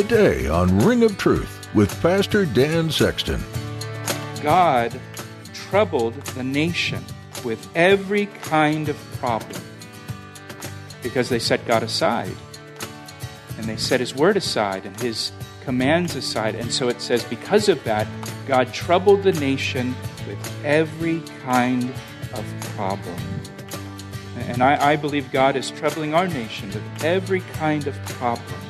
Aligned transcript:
Today 0.00 0.48
on 0.48 0.78
Ring 0.78 1.02
of 1.02 1.18
Truth 1.18 1.68
with 1.74 2.00
Pastor 2.00 2.46
Dan 2.46 2.90
Sexton. 2.90 3.38
God 4.42 4.98
troubled 5.52 6.14
the 6.14 6.42
nation 6.42 7.04
with 7.44 7.68
every 7.76 8.24
kind 8.24 8.88
of 8.88 8.96
problem 9.18 9.60
because 11.02 11.28
they 11.28 11.38
set 11.38 11.66
God 11.66 11.82
aside 11.82 12.34
and 13.58 13.66
they 13.66 13.76
set 13.76 14.00
His 14.00 14.14
word 14.14 14.38
aside 14.38 14.86
and 14.86 14.98
His 15.02 15.32
commands 15.64 16.16
aside. 16.16 16.54
And 16.54 16.72
so 16.72 16.88
it 16.88 17.02
says, 17.02 17.22
because 17.24 17.68
of 17.68 17.84
that, 17.84 18.06
God 18.46 18.72
troubled 18.72 19.22
the 19.22 19.32
nation 19.32 19.94
with 20.26 20.64
every 20.64 21.20
kind 21.42 21.92
of 22.32 22.44
problem. 22.74 23.20
And 24.48 24.62
I, 24.62 24.92
I 24.92 24.96
believe 24.96 25.30
God 25.30 25.56
is 25.56 25.70
troubling 25.70 26.14
our 26.14 26.26
nation 26.26 26.68
with 26.68 27.04
every 27.04 27.40
kind 27.40 27.86
of 27.86 27.94
problem 28.06 28.60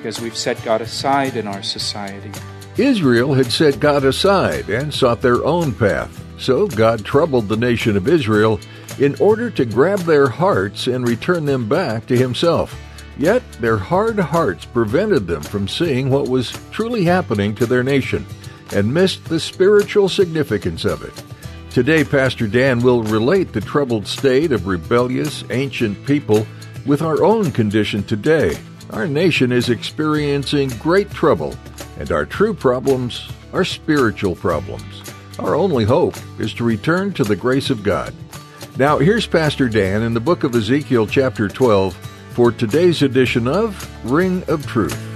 because 0.00 0.18
we've 0.18 0.36
set 0.36 0.62
God 0.64 0.80
aside 0.80 1.36
in 1.36 1.46
our 1.46 1.62
society. 1.62 2.32
Israel 2.78 3.34
had 3.34 3.52
set 3.52 3.78
God 3.80 4.04
aside 4.04 4.70
and 4.70 4.92
sought 4.92 5.20
their 5.20 5.44
own 5.44 5.74
path. 5.74 6.24
So 6.38 6.66
God 6.66 7.04
troubled 7.04 7.48
the 7.48 7.56
nation 7.56 7.98
of 7.98 8.08
Israel 8.08 8.58
in 8.98 9.14
order 9.20 9.50
to 9.50 9.66
grab 9.66 9.98
their 10.00 10.26
hearts 10.26 10.86
and 10.86 11.06
return 11.06 11.44
them 11.44 11.68
back 11.68 12.06
to 12.06 12.16
Himself. 12.16 12.74
Yet 13.18 13.42
their 13.60 13.76
hard 13.76 14.18
hearts 14.18 14.64
prevented 14.64 15.26
them 15.26 15.42
from 15.42 15.68
seeing 15.68 16.08
what 16.08 16.30
was 16.30 16.58
truly 16.70 17.04
happening 17.04 17.54
to 17.56 17.66
their 17.66 17.82
nation 17.82 18.24
and 18.74 18.94
missed 18.94 19.26
the 19.26 19.38
spiritual 19.38 20.08
significance 20.08 20.86
of 20.86 21.04
it. 21.04 21.22
Today, 21.70 22.04
Pastor 22.04 22.46
Dan 22.46 22.80
will 22.80 23.02
relate 23.02 23.52
the 23.52 23.60
troubled 23.60 24.06
state 24.06 24.52
of 24.52 24.66
rebellious, 24.66 25.44
ancient 25.50 26.06
people 26.06 26.46
with 26.86 27.02
our 27.02 27.22
own 27.22 27.52
condition 27.52 28.02
today. 28.02 28.56
Our 28.92 29.06
nation 29.06 29.52
is 29.52 29.68
experiencing 29.68 30.70
great 30.80 31.10
trouble, 31.10 31.54
and 32.00 32.10
our 32.10 32.26
true 32.26 32.52
problems 32.52 33.30
are 33.52 33.64
spiritual 33.64 34.34
problems. 34.34 35.02
Our 35.38 35.54
only 35.54 35.84
hope 35.84 36.16
is 36.40 36.52
to 36.54 36.64
return 36.64 37.12
to 37.12 37.22
the 37.22 37.36
grace 37.36 37.70
of 37.70 37.84
God. 37.84 38.12
Now, 38.78 38.98
here's 38.98 39.28
Pastor 39.28 39.68
Dan 39.68 40.02
in 40.02 40.12
the 40.12 40.20
book 40.20 40.42
of 40.42 40.56
Ezekiel, 40.56 41.06
chapter 41.06 41.46
12 41.48 41.94
for 42.30 42.50
today's 42.50 43.02
edition 43.02 43.46
of 43.46 43.88
Ring 44.10 44.42
of 44.48 44.66
Truth. 44.66 45.09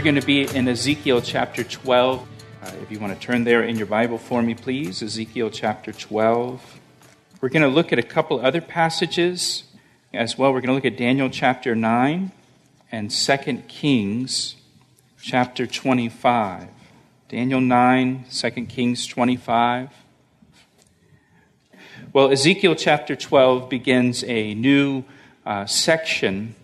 We're 0.00 0.04
going 0.04 0.14
to 0.14 0.26
be 0.26 0.56
in 0.56 0.66
Ezekiel 0.66 1.20
chapter 1.20 1.62
12. 1.62 2.26
Uh, 2.62 2.70
if 2.80 2.90
you 2.90 2.98
want 2.98 3.12
to 3.12 3.20
turn 3.20 3.44
there 3.44 3.62
in 3.62 3.76
your 3.76 3.86
Bible 3.86 4.16
for 4.16 4.40
me, 4.40 4.54
please, 4.54 5.02
Ezekiel 5.02 5.50
chapter 5.50 5.92
12. 5.92 6.80
We're 7.42 7.50
going 7.50 7.64
to 7.64 7.68
look 7.68 7.92
at 7.92 7.98
a 7.98 8.02
couple 8.02 8.40
other 8.40 8.62
passages 8.62 9.64
as 10.14 10.38
well. 10.38 10.54
We're 10.54 10.62
going 10.62 10.68
to 10.68 10.72
look 10.72 10.86
at 10.86 10.96
Daniel 10.96 11.28
chapter 11.28 11.74
9 11.74 12.32
and 12.90 13.10
2 13.10 13.36
Kings 13.68 14.56
chapter 15.20 15.66
25. 15.66 16.68
Daniel 17.28 17.60
9, 17.60 18.24
2 18.32 18.50
Kings 18.68 19.06
25. 19.06 19.90
Well, 22.14 22.32
Ezekiel 22.32 22.74
chapter 22.74 23.16
12 23.16 23.68
begins 23.68 24.24
a 24.24 24.54
new 24.54 25.04
uh, 25.44 25.66
section 25.66 26.54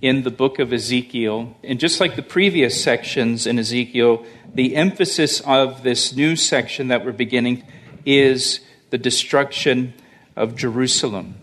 in 0.00 0.22
the 0.22 0.30
book 0.30 0.58
of 0.58 0.72
Ezekiel. 0.72 1.56
And 1.64 1.80
just 1.80 2.00
like 2.00 2.16
the 2.16 2.22
previous 2.22 2.82
sections 2.82 3.46
in 3.46 3.58
Ezekiel, 3.58 4.24
the 4.54 4.76
emphasis 4.76 5.40
of 5.40 5.82
this 5.82 6.14
new 6.14 6.36
section 6.36 6.88
that 6.88 7.04
we're 7.04 7.12
beginning 7.12 7.64
is 8.06 8.60
the 8.90 8.98
destruction 8.98 9.94
of 10.36 10.56
Jerusalem. 10.56 11.34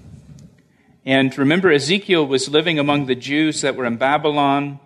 And 1.06 1.38
remember, 1.38 1.72
Ezekiel 1.72 2.26
was 2.26 2.50
living 2.50 2.80
among 2.80 3.06
the 3.06 3.16
Jews 3.16 3.62
that 3.62 3.76
were 3.76 3.86
in 3.86 3.98
Babylon, 3.98 4.80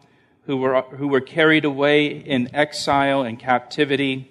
who 0.46 0.58
were, 0.58 0.82
who 0.82 1.08
were 1.08 1.22
carried 1.22 1.64
away 1.64 2.08
in 2.08 2.54
exile 2.54 3.22
and 3.22 3.40
captivity. 3.40 4.30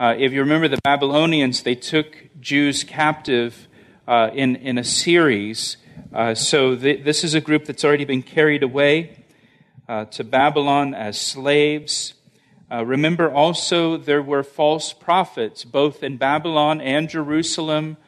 Uh, 0.00 0.14
if 0.16 0.32
you 0.32 0.40
remember 0.40 0.68
the 0.68 0.80
Babylonians, 0.84 1.64
they 1.64 1.74
took 1.74 2.28
Jews 2.40 2.84
captive 2.84 3.68
uh, 4.06 4.30
in, 4.32 4.56
in 4.56 4.78
a 4.78 4.84
series. 4.84 5.76
Uh, 6.10 6.34
so 6.34 6.74
th- 6.74 7.04
this 7.04 7.22
is 7.22 7.34
a 7.34 7.40
group 7.40 7.66
that's 7.66 7.84
already 7.84 8.06
been 8.06 8.22
carried 8.22 8.62
away 8.62 9.24
uh, 9.86 10.06
to 10.06 10.24
Babylon 10.24 10.94
as 10.94 11.20
slaves. 11.20 12.14
Uh, 12.72 12.82
remember 12.84 13.30
also, 13.30 13.98
there 13.98 14.22
were 14.22 14.42
false 14.42 14.94
prophets, 14.94 15.64
both 15.64 16.02
in 16.02 16.16
Babylon 16.16 16.80
and 16.80 17.10
Jerusalem, 17.10 17.98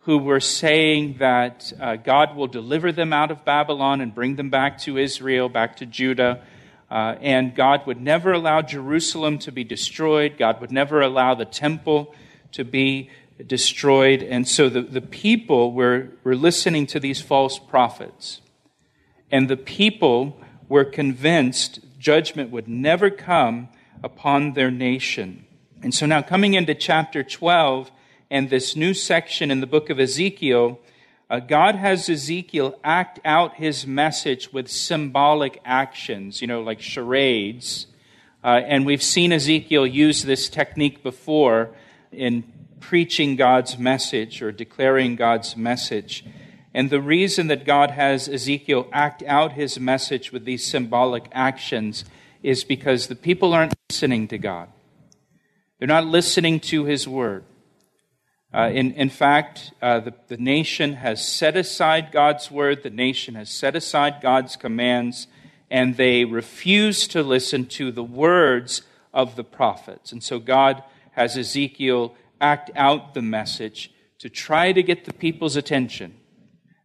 who 0.00 0.16
were 0.16 0.40
saying 0.40 1.16
that 1.18 1.70
uh, 1.78 1.96
God 1.96 2.34
will 2.34 2.46
deliver 2.46 2.92
them 2.92 3.12
out 3.12 3.30
of 3.30 3.44
Babylon 3.44 4.00
and 4.00 4.14
bring 4.14 4.36
them 4.36 4.48
back 4.48 4.78
to 4.78 4.96
Israel, 4.96 5.50
back 5.50 5.76
to 5.76 5.86
Judah. 5.86 6.42
Uh, 6.90 7.16
and 7.20 7.54
God 7.54 7.86
would 7.86 8.00
never 8.00 8.32
allow 8.32 8.62
Jerusalem 8.62 9.38
to 9.40 9.52
be 9.52 9.64
destroyed. 9.64 10.38
God 10.38 10.62
would 10.62 10.72
never 10.72 11.02
allow 11.02 11.34
the 11.34 11.44
temple 11.44 12.14
to 12.52 12.64
be 12.64 13.10
destroyed. 13.46 14.22
And 14.22 14.46
so 14.46 14.68
the, 14.68 14.82
the 14.82 15.00
people 15.00 15.72
were, 15.72 16.08
were 16.24 16.36
listening 16.36 16.86
to 16.88 17.00
these 17.00 17.20
false 17.20 17.58
prophets. 17.58 18.40
And 19.30 19.48
the 19.48 19.56
people 19.56 20.40
were 20.68 20.84
convinced 20.84 21.80
judgment 21.98 22.50
would 22.50 22.68
never 22.68 23.10
come 23.10 23.68
upon 24.02 24.54
their 24.54 24.70
nation. 24.70 25.44
And 25.82 25.94
so 25.94 26.06
now, 26.06 26.22
coming 26.22 26.54
into 26.54 26.74
chapter 26.74 27.22
12 27.22 27.90
and 28.30 28.50
this 28.50 28.76
new 28.76 28.94
section 28.94 29.50
in 29.50 29.60
the 29.60 29.66
book 29.66 29.90
of 29.90 29.98
Ezekiel, 29.98 30.80
uh, 31.28 31.40
God 31.40 31.76
has 31.76 32.08
Ezekiel 32.08 32.78
act 32.82 33.20
out 33.24 33.54
his 33.54 33.86
message 33.86 34.52
with 34.52 34.68
symbolic 34.68 35.60
actions, 35.64 36.40
you 36.40 36.46
know, 36.46 36.60
like 36.60 36.80
charades. 36.80 37.86
Uh, 38.42 38.60
and 38.64 38.84
we've 38.84 39.02
seen 39.02 39.32
Ezekiel 39.32 39.86
use 39.86 40.22
this 40.22 40.48
technique 40.48 41.02
before 41.02 41.70
in 42.10 42.42
preaching 42.80 43.36
God's 43.36 43.78
message 43.78 44.42
or 44.42 44.50
declaring 44.50 45.16
God's 45.16 45.56
message. 45.56 46.24
And 46.72 46.90
the 46.90 47.00
reason 47.00 47.48
that 47.48 47.64
God 47.64 47.90
has 47.90 48.28
Ezekiel 48.28 48.88
act 48.92 49.22
out 49.24 49.52
his 49.52 49.78
message 49.78 50.32
with 50.32 50.44
these 50.44 50.66
symbolic 50.66 51.28
actions 51.32 52.04
is 52.42 52.64
because 52.64 53.06
the 53.06 53.16
people 53.16 53.52
aren't 53.52 53.74
listening 53.88 54.28
to 54.28 54.38
God. 54.38 54.68
They're 55.78 55.88
not 55.88 56.06
listening 56.06 56.60
to 56.60 56.84
His 56.84 57.08
word. 57.08 57.44
Uh, 58.52 58.70
in, 58.72 58.92
in 58.92 59.08
fact, 59.08 59.72
uh, 59.80 60.00
the, 60.00 60.14
the 60.28 60.36
nation 60.36 60.94
has 60.94 61.26
set 61.26 61.56
aside 61.56 62.10
God's 62.12 62.50
word, 62.50 62.82
the 62.82 62.90
nation 62.90 63.34
has 63.36 63.48
set 63.48 63.76
aside 63.76 64.20
God's 64.20 64.56
commands, 64.56 65.26
and 65.70 65.96
they 65.96 66.24
refuse 66.24 67.06
to 67.08 67.22
listen 67.22 67.64
to 67.66 67.92
the 67.92 68.02
words 68.02 68.82
of 69.14 69.36
the 69.36 69.44
prophets. 69.44 70.12
And 70.12 70.22
so 70.22 70.38
God 70.38 70.82
has 71.12 71.38
Ezekiel 71.38 72.14
act 72.40 72.70
out 72.74 73.14
the 73.14 73.22
message 73.22 73.90
to 74.18 74.28
try 74.28 74.72
to 74.72 74.82
get 74.82 75.04
the 75.04 75.12
people's 75.12 75.56
attention. 75.56 76.14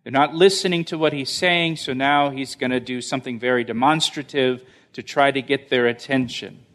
They're 0.03 0.11
not 0.11 0.35
listening 0.35 0.85
to 0.85 0.97
what 0.97 1.13
he's 1.13 1.31
saying, 1.31 1.77
so 1.77 1.93
now 1.93 2.29
he's 2.29 2.55
going 2.55 2.71
to 2.71 2.79
do 2.79 3.01
something 3.01 3.39
very 3.39 3.63
demonstrative 3.63 4.63
to 4.93 5.01
try 5.01 5.31
to 5.31 5.41
get 5.41 5.69
their 5.69 5.87
attention. 5.87 6.65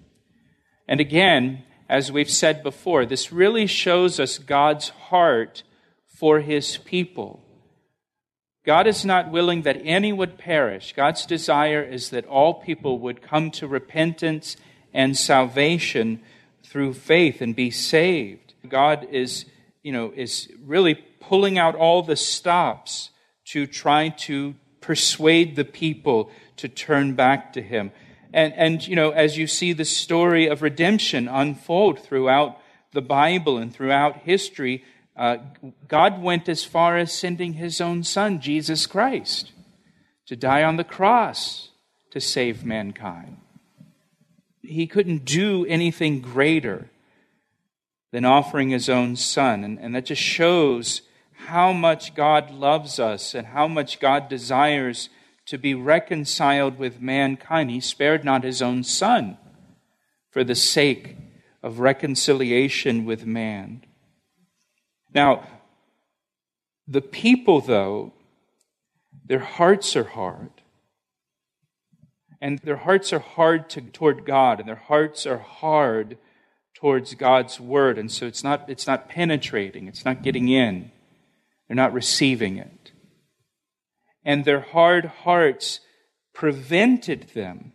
And 0.89 1.01
again, 1.01 1.63
as 1.89 2.11
we've 2.11 2.31
said 2.31 2.63
before, 2.63 3.07
this 3.07 3.33
really 3.33 3.67
shows 3.67 4.21
us 4.21 4.39
God's 4.39 4.89
heart 4.89 5.63
for 6.07 6.41
his 6.41 6.77
people. 6.79 7.43
God 8.67 8.87
is 8.87 9.05
not 9.05 9.31
willing 9.31 9.63
that 9.63 9.81
any 9.85 10.13
would 10.13 10.37
perish. 10.37 10.93
God's 10.93 11.25
desire 11.25 11.83
is 11.83 12.11
that 12.11 12.27
all 12.27 12.55
people 12.55 12.99
would 12.99 13.23
come 13.23 13.51
to 13.53 13.67
repentance 13.67 14.57
and 14.93 15.17
salvation 15.17 16.21
through 16.63 16.95
faith 16.95 17.41
and 17.41 17.57
be 17.57 17.71
saved. 17.71 18.50
God 18.71 19.09
is, 19.11 19.45
you 19.83 19.93
know, 19.93 20.13
is 20.15 20.49
really 20.65 20.95
pulling 20.95 21.59
out 21.59 21.75
all 21.75 22.03
the 22.03 22.17
stops 22.17 23.11
to 23.47 23.67
try 23.67 24.09
to 24.09 24.55
persuade 24.81 25.57
the 25.57 25.65
people 25.65 26.31
to 26.57 26.69
turn 26.69 27.15
back 27.15 27.53
to 27.53 27.63
him. 27.63 27.93
And, 28.33 28.53
and, 28.55 28.87
you 28.87 28.97
know, 28.97 29.11
as 29.11 29.37
you 29.37 29.47
see 29.47 29.73
the 29.73 29.85
story 29.85 30.47
of 30.47 30.63
redemption 30.63 31.29
unfold 31.29 31.99
throughout 32.01 32.59
the 32.93 33.03
Bible 33.03 33.59
and 33.59 33.75
throughout 33.75 34.19
history, 34.19 34.85
uh, 35.17 35.39
God 35.89 36.23
went 36.23 36.49
as 36.49 36.65
far 36.65 36.97
as 36.97 37.13
sending 37.13 37.55
his 37.55 37.81
own 37.81 38.05
son, 38.05 38.41
Jesus 38.41 38.87
Christ, 38.87 39.53
to 40.27 40.37
die 40.37 40.63
on 40.63 40.77
the 40.77 40.85
cross 40.85 41.71
to 42.11 42.21
save 42.21 42.65
mankind. 42.65 43.37
He 44.63 44.87
couldn't 44.87 45.25
do 45.25 45.67
anything 45.67 46.21
greater 46.21 46.89
than 48.13 48.25
offering 48.25 48.71
his 48.71 48.89
own 48.89 49.17
son. 49.17 49.65
And, 49.65 49.79
and 49.79 49.95
that 49.95 50.07
just 50.07 50.23
shows 50.23 51.03
how 51.47 51.73
much 51.73 52.15
God 52.15 52.51
loves 52.51 52.99
us 52.99 53.35
and 53.35 53.49
how 53.49 53.67
much 53.69 54.01
God 54.01 54.29
desires 54.29 55.09
to 55.47 55.59
be 55.59 55.75
reconciled 55.75 56.79
with 56.79 57.01
mankind. 57.01 57.71
He 57.71 57.81
spared 57.81 58.25
not 58.25 58.45
his 58.45 58.63
own 58.63 58.83
son 58.83 59.39
for 60.31 60.45
the 60.45 60.55
sake 60.55 61.17
of 61.63 61.81
reconciliation 61.81 63.05
with 63.05 63.27
man. 63.27 63.85
Now, 65.13 65.47
the 66.87 67.01
people, 67.01 67.61
though, 67.61 68.13
their 69.25 69.41
hearts 69.41 69.97
are 69.97 70.05
hard. 70.05 70.51
And 72.41 72.59
their 72.61 72.77
hearts 72.77 73.13
are 73.13 73.19
hard 73.19 73.69
to, 73.71 73.81
toward 73.81 74.25
God, 74.25 74.61
and 74.61 74.69
their 74.69 74.75
hearts 74.75 75.27
are 75.27 75.39
hard 75.39 76.17
towards 76.81 77.15
God's 77.15 77.61
word. 77.61 77.99
And 77.99 78.11
so 78.11 78.27
it's 78.27 78.43
not, 78.43 78.69
it's 78.69 78.87
not 78.87 79.09
penetrating, 79.09 79.87
it's 79.87 80.05
not 80.05 80.23
getting 80.23 80.49
in, 80.49 80.91
they're 81.69 81.77
not 81.77 81.93
receiving 81.93 82.57
it 82.57 82.93
and 84.25 84.45
their 84.45 84.61
hard 84.61 85.07
hearts 85.07 85.81
prevented 86.35 87.31
them 87.35 87.73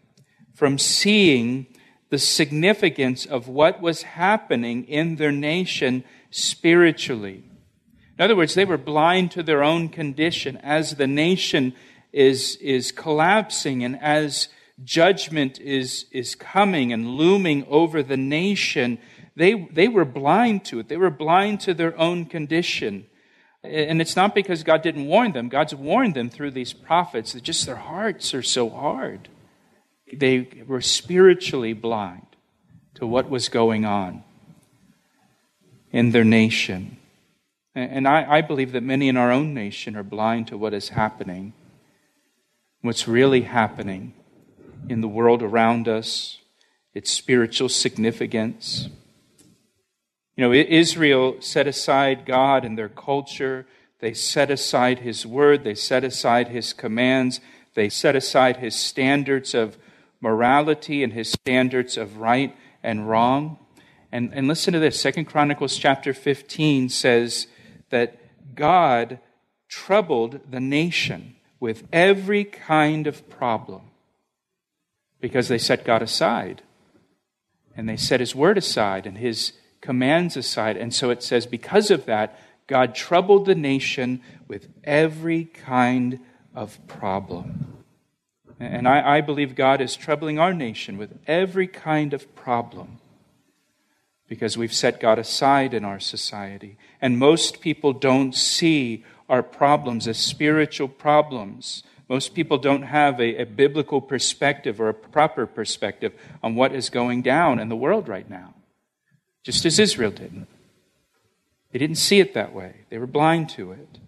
from 0.53 0.77
seeing 0.77 1.67
the 2.09 2.17
significance 2.19 3.25
of 3.25 3.47
what 3.47 3.81
was 3.81 4.03
happening 4.03 4.85
in 4.85 5.15
their 5.15 5.31
nation 5.31 6.03
spiritually. 6.29 7.43
In 8.17 8.23
other 8.23 8.35
words, 8.35 8.53
they 8.53 8.63
were 8.63 8.77
blind 8.77 9.31
to 9.31 9.43
their 9.43 9.63
own 9.63 9.89
condition 9.89 10.57
as 10.57 10.95
the 10.95 11.07
nation 11.07 11.73
is, 12.13 12.55
is 12.57 12.91
collapsing 12.91 13.83
and 13.83 14.01
as 14.01 14.47
judgment 14.83 15.59
is, 15.59 16.05
is 16.11 16.35
coming 16.35 16.91
and 16.91 17.07
looming 17.07 17.65
over 17.69 18.03
the 18.03 18.17
nation. 18.17 18.99
They, 19.35 19.67
they 19.71 19.87
were 19.87 20.05
blind 20.05 20.65
to 20.65 20.79
it. 20.79 20.89
They 20.89 20.97
were 20.97 21.09
blind 21.09 21.61
to 21.61 21.73
their 21.73 21.97
own 21.99 22.25
condition. 22.25 23.05
And 23.63 24.01
it's 24.01 24.15
not 24.15 24.35
because 24.35 24.63
God 24.63 24.81
didn't 24.81 25.07
warn 25.07 25.31
them. 25.31 25.49
God's 25.49 25.73
warned 25.73 26.13
them 26.13 26.29
through 26.29 26.51
these 26.51 26.73
prophets 26.73 27.33
that 27.33 27.43
just 27.43 27.65
their 27.65 27.75
hearts 27.75 28.33
are 28.33 28.43
so 28.43 28.69
hard. 28.69 29.29
They 30.13 30.63
were 30.67 30.81
spiritually 30.81 31.73
blind 31.73 32.27
to 32.95 33.07
what 33.07 33.29
was 33.29 33.49
going 33.49 33.85
on 33.85 34.23
in 35.91 36.11
their 36.11 36.23
nation. 36.23 36.97
And 37.73 38.07
I, 38.07 38.37
I, 38.37 38.41
believe 38.41 38.71
that 38.71 38.83
many 38.83 39.09
in 39.09 39.17
our 39.17 39.31
own 39.31 39.53
nation 39.53 39.97
are 39.97 40.03
blind 40.03 40.47
to 40.47 40.57
what 40.57 40.73
is 40.73 40.89
happening, 40.89 41.51
what's 42.81 43.05
really 43.05 43.41
happening 43.41 44.13
in 44.89 45.01
the 45.01 45.07
world 45.07 45.41
around 45.41 45.87
us, 45.87 46.39
its 46.93 47.11
spiritual 47.11 47.69
significance. 47.69 48.89
You 50.35 50.43
know, 50.43 50.51
Israel 50.51 51.37
set 51.39 51.67
aside 51.67 52.25
God 52.25 52.65
and 52.65 52.77
their 52.77 52.89
culture. 52.89 53.65
They 53.99 54.13
set 54.13 54.51
aside 54.51 54.99
His 54.99 55.25
word. 55.25 55.63
They 55.63 55.75
set 55.75 56.03
aside 56.03 56.49
His 56.49 56.73
commands. 56.73 57.39
They 57.73 57.89
set 57.89 58.15
aside 58.15 58.57
His 58.57 58.75
standards 58.75 59.53
of 59.53 59.77
morality 60.21 61.03
and 61.03 61.13
His 61.13 61.31
standards 61.31 61.97
of 61.97 62.17
right 62.17 62.55
and 62.83 63.09
wrong. 63.09 63.57
And, 64.11 64.33
and 64.33 64.47
listen 64.47 64.73
to 64.73 64.79
this 64.79 64.99
Second 64.99 65.25
Chronicles 65.25 65.77
chapter 65.77 66.13
15 66.13 66.89
says 66.89 67.47
that 67.89 68.17
God 68.55 69.19
troubled 69.67 70.39
the 70.49 70.59
nation 70.59 71.35
with 71.59 71.87
every 71.91 72.43
kind 72.43 73.07
of 73.07 73.29
problem 73.29 73.81
because 75.25 75.47
they 75.47 75.57
set 75.57 75.83
God 75.83 76.03
aside 76.03 76.61
and 77.75 77.89
they 77.89 77.97
set 77.97 78.19
His 78.19 78.35
word 78.35 78.59
aside 78.59 79.07
and 79.07 79.17
His 79.17 79.53
commands 79.81 80.37
aside. 80.37 80.77
And 80.77 80.93
so 80.93 81.09
it 81.09 81.23
says, 81.23 81.47
because 81.47 81.89
of 81.89 82.05
that, 82.05 82.39
God 82.67 82.93
troubled 82.93 83.47
the 83.47 83.55
nation 83.55 84.21
with 84.47 84.67
every 84.83 85.45
kind 85.45 86.19
of 86.53 86.77
problem. 86.85 87.81
And 88.59 88.87
I, 88.87 89.17
I, 89.17 89.21
believe 89.21 89.55
God 89.55 89.81
is 89.81 89.95
troubling 89.95 90.37
our 90.37 90.53
nation 90.53 90.95
with 90.95 91.17
every 91.25 91.65
kind 91.65 92.13
of 92.13 92.35
problem 92.35 92.99
because 94.29 94.59
we've 94.59 94.75
set 94.75 94.99
God 94.99 95.17
aside 95.17 95.73
in 95.73 95.83
our 95.83 95.99
society. 95.99 96.77
And 97.01 97.17
most 97.17 97.61
people 97.61 97.93
don't 97.93 98.35
see 98.35 99.03
our 99.27 99.41
problems 99.41 100.07
as 100.07 100.19
spiritual 100.19 100.87
problems. 100.87 101.81
Most 102.07 102.35
people 102.35 102.57
don't 102.57 102.83
have 102.83 103.19
a, 103.19 103.41
a 103.41 103.45
biblical 103.45 103.99
perspective 104.01 104.79
or 104.79 104.89
a 104.89 104.93
proper 104.93 105.45
perspective 105.45 106.13
on 106.43 106.55
what 106.55 106.73
is 106.73 106.89
going 106.89 107.21
down 107.21 107.59
in 107.59 107.69
the 107.69 107.75
world 107.75 108.07
right 108.07 108.29
now 108.29 108.53
just 109.45 109.63
as 109.63 109.77
Israel 109.77 110.09
didn't. 110.09 110.47
They 111.71 111.77
didn't 111.79 111.97
see 111.97 112.19
it 112.19 112.33
that 112.33 112.53
way, 112.53 112.85
they 112.89 112.97
were 112.97 113.07
blind 113.07 113.49
to 113.49 113.71
it. 113.71 113.99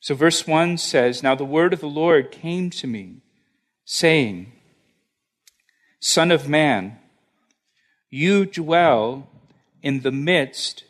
So, 0.00 0.16
verse 0.16 0.46
1 0.48 0.78
says, 0.78 1.22
Now 1.22 1.36
the 1.36 1.44
word 1.44 1.72
of 1.72 1.80
the 1.80 1.86
Lord 1.86 2.32
came 2.32 2.70
to 2.70 2.88
me, 2.88 3.18
saying, 3.84 4.52
Son 6.00 6.32
of 6.32 6.48
man, 6.48 6.98
you 8.10 8.44
dwell 8.44 9.28
in 9.80 10.00
the 10.00 10.10
midst 10.10 10.82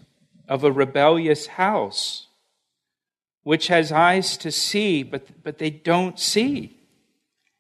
of 0.49 0.65
a 0.65 0.73
rebellious 0.73 1.49
house, 1.49 2.29
which 3.43 3.69
has 3.69 3.93
eyes 3.93 4.37
to 4.39 4.51
see, 4.53 5.03
but, 5.03 5.43
but 5.43 5.59
they 5.59 5.71
don't 5.71 6.19
see. 6.19 6.79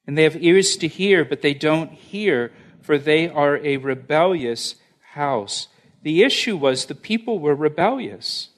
And 0.06 0.16
they 0.16 0.24
have 0.24 0.42
ears 0.42 0.76
to 0.78 0.88
hear, 0.88 1.24
but 1.24 1.42
they 1.42 1.54
don't 1.54 1.92
hear, 1.92 2.52
for 2.80 2.98
they 2.98 3.28
are 3.28 3.58
a 3.58 3.76
rebellious 3.76 4.76
house. 5.12 5.68
The 6.02 6.22
issue 6.22 6.56
was 6.56 6.86
the 6.86 6.94
people 6.94 7.38
were 7.38 7.54
rebellious. 7.54 8.48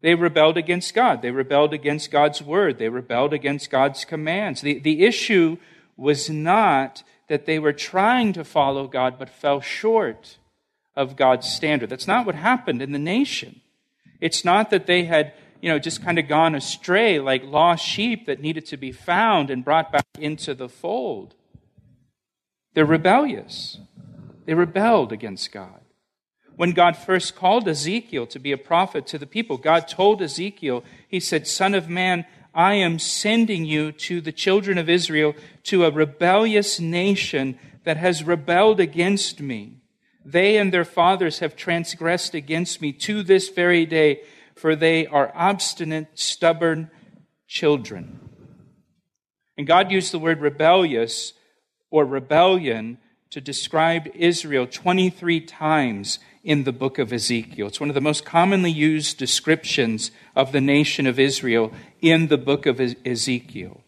They 0.00 0.14
rebelled 0.14 0.56
against 0.56 0.94
God. 0.94 1.22
They 1.22 1.30
rebelled 1.30 1.72
against 1.72 2.10
God's 2.10 2.42
word. 2.42 2.78
They 2.78 2.90
rebelled 2.90 3.32
against 3.32 3.70
God's 3.70 4.04
commands. 4.04 4.60
The, 4.60 4.78
the 4.78 5.04
issue 5.04 5.56
was 5.96 6.28
not 6.28 7.02
that 7.28 7.46
they 7.46 7.58
were 7.58 7.72
trying 7.72 8.32
to 8.34 8.44
follow 8.44 8.86
God 8.86 9.18
but 9.18 9.30
fell 9.30 9.60
short 9.60 10.36
of 10.96 11.16
God's 11.16 11.48
standard. 11.48 11.88
That's 11.88 12.06
not 12.06 12.26
what 12.26 12.34
happened 12.34 12.82
in 12.82 12.92
the 12.92 12.98
nation. 12.98 13.60
It's 14.20 14.44
not 14.44 14.70
that 14.70 14.86
they 14.86 15.04
had, 15.04 15.32
you 15.64 15.70
know, 15.70 15.78
just 15.78 16.04
kind 16.04 16.18
of 16.18 16.28
gone 16.28 16.54
astray 16.54 17.18
like 17.18 17.42
lost 17.42 17.82
sheep 17.82 18.26
that 18.26 18.38
needed 18.38 18.66
to 18.66 18.76
be 18.76 18.92
found 18.92 19.48
and 19.48 19.64
brought 19.64 19.90
back 19.90 20.04
into 20.18 20.54
the 20.54 20.68
fold. 20.68 21.34
They're 22.74 22.84
rebellious. 22.84 23.78
They 24.44 24.52
rebelled 24.52 25.10
against 25.10 25.52
God. 25.52 25.80
When 26.54 26.72
God 26.72 26.98
first 26.98 27.34
called 27.34 27.66
Ezekiel 27.66 28.26
to 28.26 28.38
be 28.38 28.52
a 28.52 28.58
prophet 28.58 29.06
to 29.06 29.16
the 29.16 29.26
people, 29.26 29.56
God 29.56 29.88
told 29.88 30.20
Ezekiel, 30.20 30.84
He 31.08 31.18
said, 31.18 31.46
Son 31.46 31.72
of 31.72 31.88
man, 31.88 32.26
I 32.54 32.74
am 32.74 32.98
sending 32.98 33.64
you 33.64 33.90
to 33.90 34.20
the 34.20 34.32
children 34.32 34.76
of 34.76 34.90
Israel, 34.90 35.34
to 35.62 35.86
a 35.86 35.90
rebellious 35.90 36.78
nation 36.78 37.58
that 37.84 37.96
has 37.96 38.22
rebelled 38.22 38.80
against 38.80 39.40
me. 39.40 39.78
They 40.26 40.58
and 40.58 40.74
their 40.74 40.84
fathers 40.84 41.38
have 41.38 41.56
transgressed 41.56 42.34
against 42.34 42.82
me 42.82 42.92
to 42.92 43.22
this 43.22 43.48
very 43.48 43.86
day, 43.86 44.20
for 44.54 44.76
they 44.76 45.06
are 45.06 45.32
obstinate, 45.34 46.08
stubborn 46.14 46.90
children. 47.46 48.20
And 49.56 49.66
God 49.66 49.90
used 49.90 50.12
the 50.12 50.18
word 50.18 50.40
rebellious 50.40 51.32
or 51.90 52.04
rebellion 52.04 52.98
to 53.30 53.40
describe 53.40 54.08
Israel 54.14 54.66
23 54.66 55.40
times 55.40 56.18
in 56.42 56.64
the 56.64 56.72
book 56.72 56.98
of 56.98 57.12
Ezekiel. 57.12 57.68
It's 57.68 57.80
one 57.80 57.88
of 57.88 57.94
the 57.94 58.00
most 58.00 58.24
commonly 58.24 58.70
used 58.70 59.18
descriptions 59.18 60.10
of 60.36 60.52
the 60.52 60.60
nation 60.60 61.06
of 61.06 61.18
Israel 61.18 61.72
in 62.00 62.28
the 62.28 62.38
book 62.38 62.66
of 62.66 62.80
Ezekiel. 63.04 63.80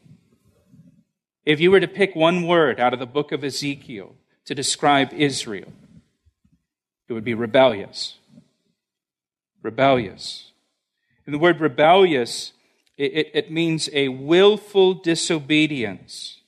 If 1.45 1.61
you 1.61 1.71
were 1.71 1.81
to 1.81 1.87
pick 1.87 2.17
one 2.17 2.47
word 2.47 2.81
out 2.81 2.93
of 2.93 2.99
the 2.99 3.07
book 3.07 3.31
of 3.31 3.45
Ezekiel 3.45 4.17
to 4.47 4.55
describe 4.55 5.13
Israel, 5.13 5.73
it 7.09 7.13
would 7.13 7.25
be 7.25 7.35
rebellious. 7.35 8.19
Rebellious. 9.63 10.51
And 11.27 11.35
the 11.35 11.39
word 11.39 11.61
rebellious, 11.61 12.53
it, 12.97 13.31
it, 13.35 13.51
means 13.51 13.91
a 13.93 14.09
willful 14.09 14.95
disobedience 14.95 16.41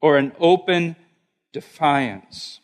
or 0.00 0.16
an 0.16 0.32
open 0.38 0.96
defiance. 1.52 2.60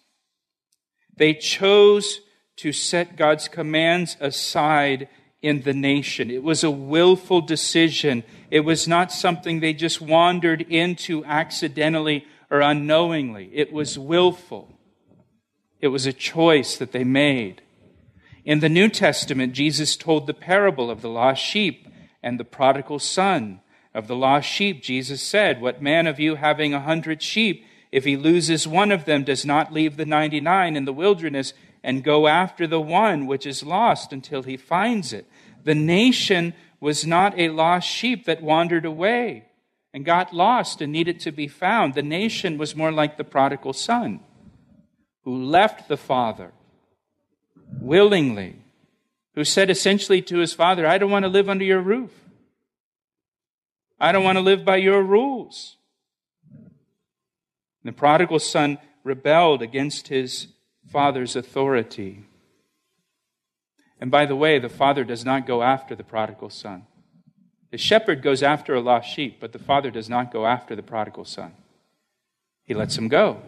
They 1.16 1.34
chose 1.34 2.20
to 2.56 2.72
set 2.72 3.16
God's 3.16 3.48
commands 3.48 4.16
aside 4.20 5.08
in 5.42 5.62
the 5.62 5.74
nation. 5.74 6.30
It 6.30 6.42
was 6.42 6.64
a 6.64 6.70
willful 6.70 7.40
decision. 7.40 8.22
It 8.50 8.60
was 8.60 8.88
not 8.88 9.12
something 9.12 9.60
they 9.60 9.72
just 9.72 10.00
wandered 10.00 10.62
into 10.62 11.24
accidentally 11.24 12.24
or 12.50 12.60
unknowingly. 12.60 13.50
It 13.52 13.72
was 13.72 13.98
willful. 13.98 14.72
It 15.80 15.88
was 15.88 16.06
a 16.06 16.12
choice 16.12 16.76
that 16.76 16.92
they 16.92 17.04
made. 17.04 17.62
In 18.48 18.60
the 18.60 18.70
New 18.70 18.88
Testament, 18.88 19.52
Jesus 19.52 19.94
told 19.94 20.26
the 20.26 20.32
parable 20.32 20.90
of 20.90 21.02
the 21.02 21.10
lost 21.10 21.42
sheep 21.42 21.86
and 22.22 22.40
the 22.40 22.46
prodigal 22.46 22.98
son. 22.98 23.60
Of 23.92 24.08
the 24.08 24.16
lost 24.16 24.48
sheep, 24.48 24.82
Jesus 24.82 25.20
said, 25.20 25.60
What 25.60 25.82
man 25.82 26.06
of 26.06 26.18
you 26.18 26.36
having 26.36 26.72
a 26.72 26.80
hundred 26.80 27.22
sheep, 27.22 27.66
if 27.92 28.06
he 28.06 28.16
loses 28.16 28.66
one 28.66 28.90
of 28.90 29.04
them, 29.04 29.22
does 29.22 29.44
not 29.44 29.70
leave 29.74 29.98
the 29.98 30.06
ninety 30.06 30.40
nine 30.40 30.76
in 30.76 30.86
the 30.86 30.94
wilderness 30.94 31.52
and 31.84 32.02
go 32.02 32.26
after 32.26 32.66
the 32.66 32.80
one 32.80 33.26
which 33.26 33.44
is 33.44 33.62
lost 33.62 34.14
until 34.14 34.42
he 34.42 34.56
finds 34.56 35.12
it? 35.12 35.26
The 35.64 35.74
nation 35.74 36.54
was 36.80 37.06
not 37.06 37.38
a 37.38 37.50
lost 37.50 37.86
sheep 37.86 38.24
that 38.24 38.42
wandered 38.42 38.86
away 38.86 39.44
and 39.92 40.06
got 40.06 40.32
lost 40.32 40.80
and 40.80 40.90
needed 40.90 41.20
to 41.20 41.32
be 41.32 41.48
found. 41.48 41.92
The 41.92 42.02
nation 42.02 42.56
was 42.56 42.74
more 42.74 42.92
like 42.92 43.18
the 43.18 43.24
prodigal 43.24 43.74
son 43.74 44.20
who 45.24 45.36
left 45.36 45.86
the 45.88 45.98
father 45.98 46.54
willingly, 47.80 48.56
who 49.34 49.44
said 49.44 49.70
essentially 49.70 50.22
to 50.22 50.38
his 50.38 50.52
father, 50.52 50.86
I 50.86 50.98
don't 50.98 51.10
want 51.10 51.24
to 51.24 51.28
live 51.28 51.48
under 51.48 51.64
your 51.64 51.80
roof. 51.80 52.12
I 54.00 54.12
don't 54.12 54.24
want 54.24 54.36
to 54.36 54.42
live 54.42 54.64
by 54.64 54.76
your 54.76 55.02
rules. 55.02 55.76
The 57.84 57.92
prodigal 57.92 58.38
son 58.38 58.78
rebelled 59.04 59.62
against 59.62 60.08
his 60.08 60.48
father's 60.90 61.36
authority. 61.36 62.24
And 64.00 64.10
by 64.10 64.26
the 64.26 64.36
way, 64.36 64.58
the 64.58 64.68
father 64.68 65.04
does 65.04 65.24
not 65.24 65.46
go 65.46 65.62
after 65.62 65.94
the 65.94 66.04
prodigal 66.04 66.50
son. 66.50 66.86
The 67.70 67.78
shepherd 67.78 68.22
goes 68.22 68.42
after 68.42 68.74
a 68.74 68.80
lost 68.80 69.08
sheep, 69.08 69.38
but 69.40 69.52
the 69.52 69.58
father 69.58 69.90
does 69.90 70.08
not 70.08 70.32
go 70.32 70.46
after 70.46 70.74
the 70.76 70.82
prodigal 70.82 71.24
son. 71.24 71.52
He 72.64 72.74
lets 72.74 72.96
him 72.96 73.08
go. 73.08 73.42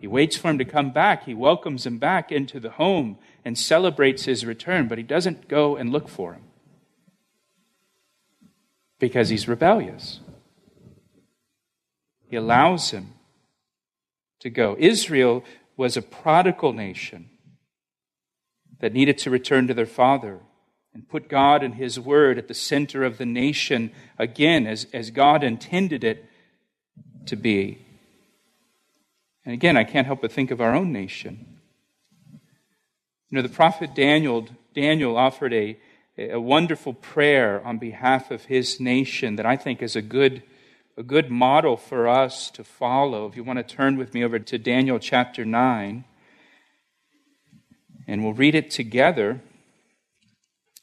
He 0.00 0.06
waits 0.06 0.36
for 0.36 0.50
him 0.50 0.58
to 0.58 0.64
come 0.64 0.90
back. 0.90 1.24
He 1.24 1.34
welcomes 1.34 1.86
him 1.86 1.98
back 1.98 2.30
into 2.30 2.60
the 2.60 2.70
home 2.70 3.18
and 3.44 3.58
celebrates 3.58 4.24
his 4.24 4.46
return, 4.46 4.88
but 4.88 4.98
he 4.98 5.04
doesn't 5.04 5.48
go 5.48 5.76
and 5.76 5.92
look 5.92 6.08
for 6.08 6.32
him 6.34 6.42
because 8.98 9.28
he's 9.28 9.46
rebellious. 9.46 10.20
He 12.26 12.36
allows 12.36 12.90
him 12.90 13.12
to 14.40 14.50
go. 14.50 14.76
Israel 14.78 15.44
was 15.76 15.96
a 15.96 16.02
prodigal 16.02 16.72
nation 16.72 17.30
that 18.80 18.92
needed 18.92 19.18
to 19.18 19.30
return 19.30 19.66
to 19.66 19.74
their 19.74 19.86
father 19.86 20.40
and 20.92 21.08
put 21.08 21.28
God 21.28 21.62
and 21.62 21.74
His 21.74 21.98
Word 21.98 22.38
at 22.38 22.48
the 22.48 22.54
center 22.54 23.02
of 23.02 23.18
the 23.18 23.26
nation 23.26 23.90
again 24.18 24.66
as, 24.66 24.86
as 24.92 25.10
God 25.10 25.42
intended 25.42 26.04
it 26.04 26.24
to 27.26 27.36
be. 27.36 27.84
And 29.44 29.52
again, 29.52 29.76
I 29.76 29.84
can't 29.84 30.06
help 30.06 30.20
but 30.22 30.32
think 30.32 30.50
of 30.50 30.60
our 30.60 30.74
own 30.74 30.92
nation. 30.92 31.53
You 33.34 33.42
know, 33.42 33.48
the 33.48 33.52
prophet 33.52 33.96
Daniel, 33.96 34.46
Daniel 34.76 35.16
offered 35.16 35.52
a, 35.52 35.76
a 36.16 36.38
wonderful 36.38 36.94
prayer 36.94 37.60
on 37.66 37.78
behalf 37.78 38.30
of 38.30 38.44
his 38.44 38.78
nation 38.78 39.34
that 39.34 39.44
I 39.44 39.56
think 39.56 39.82
is 39.82 39.96
a 39.96 40.02
good, 40.02 40.44
a 40.96 41.02
good 41.02 41.32
model 41.32 41.76
for 41.76 42.06
us 42.06 42.48
to 42.52 42.62
follow. 42.62 43.26
If 43.26 43.34
you 43.34 43.42
want 43.42 43.58
to 43.58 43.64
turn 43.64 43.96
with 43.96 44.14
me 44.14 44.22
over 44.22 44.38
to 44.38 44.56
Daniel 44.56 45.00
chapter 45.00 45.44
9, 45.44 46.04
and 48.06 48.22
we'll 48.22 48.34
read 48.34 48.54
it 48.54 48.70
together. 48.70 49.40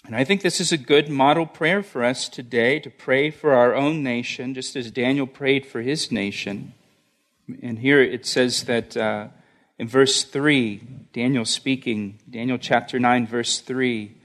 And 0.05 0.13
I 0.13 0.25
think 0.25 0.41
this 0.41 0.59
is 0.59 0.73
a 0.73 0.77
good 0.77 1.07
model 1.07 1.45
prayer 1.45 1.81
for 1.81 2.03
us 2.03 2.27
today 2.27 2.81
to 2.81 2.89
pray 2.89 3.31
for 3.31 3.53
our 3.53 3.73
own 3.73 4.03
nation, 4.03 4.55
just 4.55 4.75
as 4.75 4.91
Daniel 4.91 5.25
prayed 5.25 5.65
for 5.65 5.79
his 5.79 6.11
nation. 6.11 6.73
And 7.63 7.79
here 7.79 8.01
it 8.01 8.25
says 8.25 8.65
that 8.65 8.97
uh, 8.97 9.29
in 9.81 9.87
verse 9.87 10.23
3, 10.23 10.79
Daniel 11.11 11.43
speaking, 11.43 12.19
Daniel 12.29 12.59
chapter 12.59 12.99
9, 12.99 13.25
verse 13.25 13.59
3. 13.61 14.15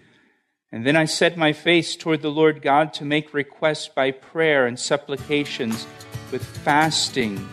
And 0.70 0.86
then 0.86 0.96
I 0.96 1.06
set 1.06 1.38
my 1.38 1.54
face 1.54 1.96
toward 1.96 2.20
the 2.20 2.30
Lord 2.30 2.60
God 2.60 2.92
to 2.94 3.06
make 3.06 3.32
requests 3.32 3.88
by 3.88 4.10
prayer 4.10 4.66
and 4.66 4.78
supplications 4.78 5.86
with 6.30 6.44
fasting 6.44 7.48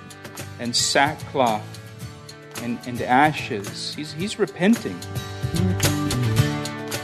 and 0.59 0.75
sackcloth 0.75 1.63
and, 2.61 2.77
and 2.85 3.01
ashes. 3.03 3.95
He's, 3.95 4.11
he's 4.11 4.37
repenting. 4.37 4.99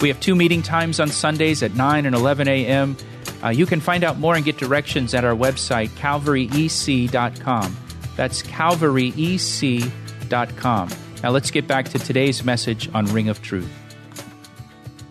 we 0.00 0.08
have 0.08 0.20
two 0.20 0.34
meeting 0.34 0.62
times 0.62 1.00
on 1.00 1.08
Sundays 1.08 1.62
at 1.62 1.74
9 1.74 2.06
and 2.06 2.14
11 2.14 2.48
a.m. 2.48 2.96
Uh, 3.42 3.48
you 3.48 3.66
can 3.66 3.80
find 3.80 4.04
out 4.04 4.18
more 4.18 4.34
and 4.34 4.44
get 4.44 4.56
directions 4.56 5.14
at 5.14 5.24
our 5.24 5.34
website, 5.34 5.88
calvaryec.com. 5.90 7.76
That's 8.16 8.42
calvaryec.com. 8.42 10.88
Now 11.22 11.30
let's 11.30 11.50
get 11.50 11.66
back 11.66 11.88
to 11.88 11.98
today's 11.98 12.44
message 12.44 12.88
on 12.94 13.06
Ring 13.06 13.28
of 13.28 13.42
Truth. 13.42 13.70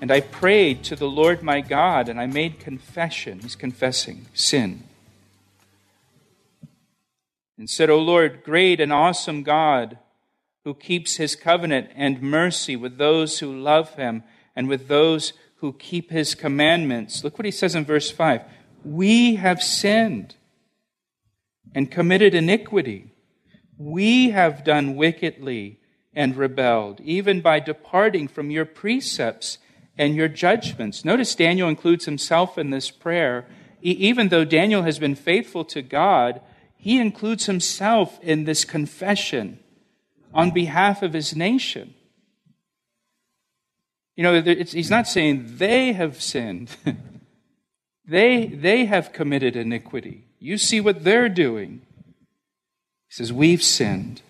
And 0.02 0.12
I 0.12 0.20
prayed 0.20 0.84
to 0.84 0.96
the 0.96 1.08
Lord 1.08 1.44
my 1.44 1.62
God, 1.62 2.10
and 2.10 2.20
I 2.20 2.26
made 2.26 2.60
confession. 2.60 3.40
He's 3.40 3.56
confessing 3.56 4.26
sin. 4.34 4.84
And 7.58 7.70
said, 7.70 7.90
O 7.90 8.00
Lord, 8.00 8.44
great 8.44 8.82
and 8.82 8.92
awesome 8.92 9.44
God, 9.44 9.98
who 10.66 10.74
keeps 10.74 11.16
his 11.16 11.36
covenant 11.36 11.92
and 11.96 12.22
mercy 12.22 12.76
with 12.76 12.98
those 12.98 13.40
who 13.40 13.58
love 13.58 13.96
him 13.96 14.24
and 14.56 14.68
with 14.68 14.88
those 14.88 15.34
who 15.58 15.74
keep 15.74 16.12
his 16.12 16.36
commandments. 16.36 17.24
Look 17.24 17.38
what 17.38 17.46
he 17.46 17.52
says 17.52 17.76
in 17.76 17.86
verse 17.86 18.12
5 18.12 18.42
We 18.84 19.36
have 19.36 19.62
sinned 19.62 20.36
and 21.74 21.90
committed 21.90 22.36
iniquity. 22.36 23.12
We 23.78 24.30
have 24.32 24.64
done 24.64 24.96
wickedly 24.96 25.80
and 26.14 26.36
rebelled, 26.36 27.02
even 27.02 27.42
by 27.42 27.60
departing 27.60 28.28
from 28.28 28.52
your 28.52 28.66
precepts 28.66 29.58
and 29.98 30.16
your 30.16 30.28
judgments. 30.28 31.06
Notice 31.06 31.36
Daniel 31.36 31.70
includes 31.70 32.06
himself 32.06 32.58
in 32.58 32.70
this 32.70 32.92
prayer. 32.92 33.46
Even 33.82 34.30
though 34.30 34.46
Daniel 34.46 34.84
has 34.84 35.00
been 35.00 35.16
faithful 35.16 35.66
to 35.66 35.82
God, 35.82 36.42
he 36.76 37.00
includes 37.00 37.46
himself 37.46 38.20
in 38.22 38.44
this 38.44 38.66
confession 38.66 39.60
on 40.34 40.52
behalf 40.52 41.02
of 41.02 41.14
his 41.14 41.36
nation. 41.36 41.94
You 44.16 44.24
know, 44.24 44.42
he's 44.42 44.92
not 44.92 45.08
saying 45.08 45.58
they 45.58 45.94
have 45.94 46.22
sinned. 46.22 46.76
they, 48.06 48.46
they 48.46 48.86
have 48.86 49.12
committed 49.12 49.56
iniquity. 49.56 50.26
You 50.40 50.58
see 50.58 50.80
what 50.80 51.04
they're 51.04 51.30
doing. 51.30 51.82
He 53.08 53.16
says, 53.16 53.34
We've 53.34 53.64
sinned. 53.64 54.22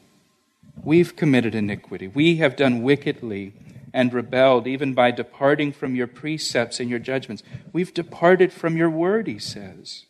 We've 0.82 1.16
committed 1.16 1.54
iniquity. 1.54 2.08
We 2.08 2.38
have 2.38 2.56
done 2.56 2.82
wickedly 2.82 3.54
and 3.94 4.13
rebelled, 4.13 4.68
even 4.68 4.94
by 4.94 5.12
departing 5.12 5.72
from 5.72 5.96
your 5.96 6.08
precepts 6.08 6.80
and 6.80 6.90
your 6.90 7.00
judgments. 7.00 7.44
We've 7.72 7.94
departed 7.94 8.52
from 8.52 8.75
your 8.75 8.90
word, 8.90 9.28
he 9.28 9.38
says. 9.38 10.06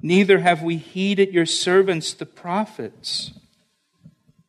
Neither 0.00 0.38
have 0.38 0.62
we 0.62 0.76
heeded 0.76 1.32
your 1.32 1.46
servants, 1.46 2.14
the 2.14 2.26
prophets, 2.26 3.32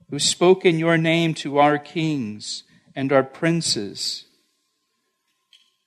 who 0.09 0.19
spoke 0.19 0.65
in 0.65 0.79
your 0.79 0.97
name 0.97 1.33
to 1.35 1.57
our 1.57 1.77
kings 1.77 2.63
and 2.97 3.13
our 3.13 3.23
princes. 3.23 4.25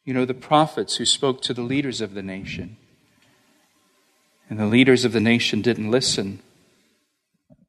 You 0.05 0.15
know, 0.15 0.25
the 0.25 0.33
prophets 0.33 0.97
who 0.97 1.05
spoke 1.05 1.43
to 1.43 1.53
the 1.53 1.61
leaders 1.61 2.01
of 2.01 2.15
the 2.15 2.23
nation. 2.23 2.77
And 4.49 4.61
the 4.61 4.67
leaders 4.67 5.05
of 5.05 5.13
the 5.13 5.21
nation 5.21 5.61
didn't 5.61 5.91
listen. 5.91 6.39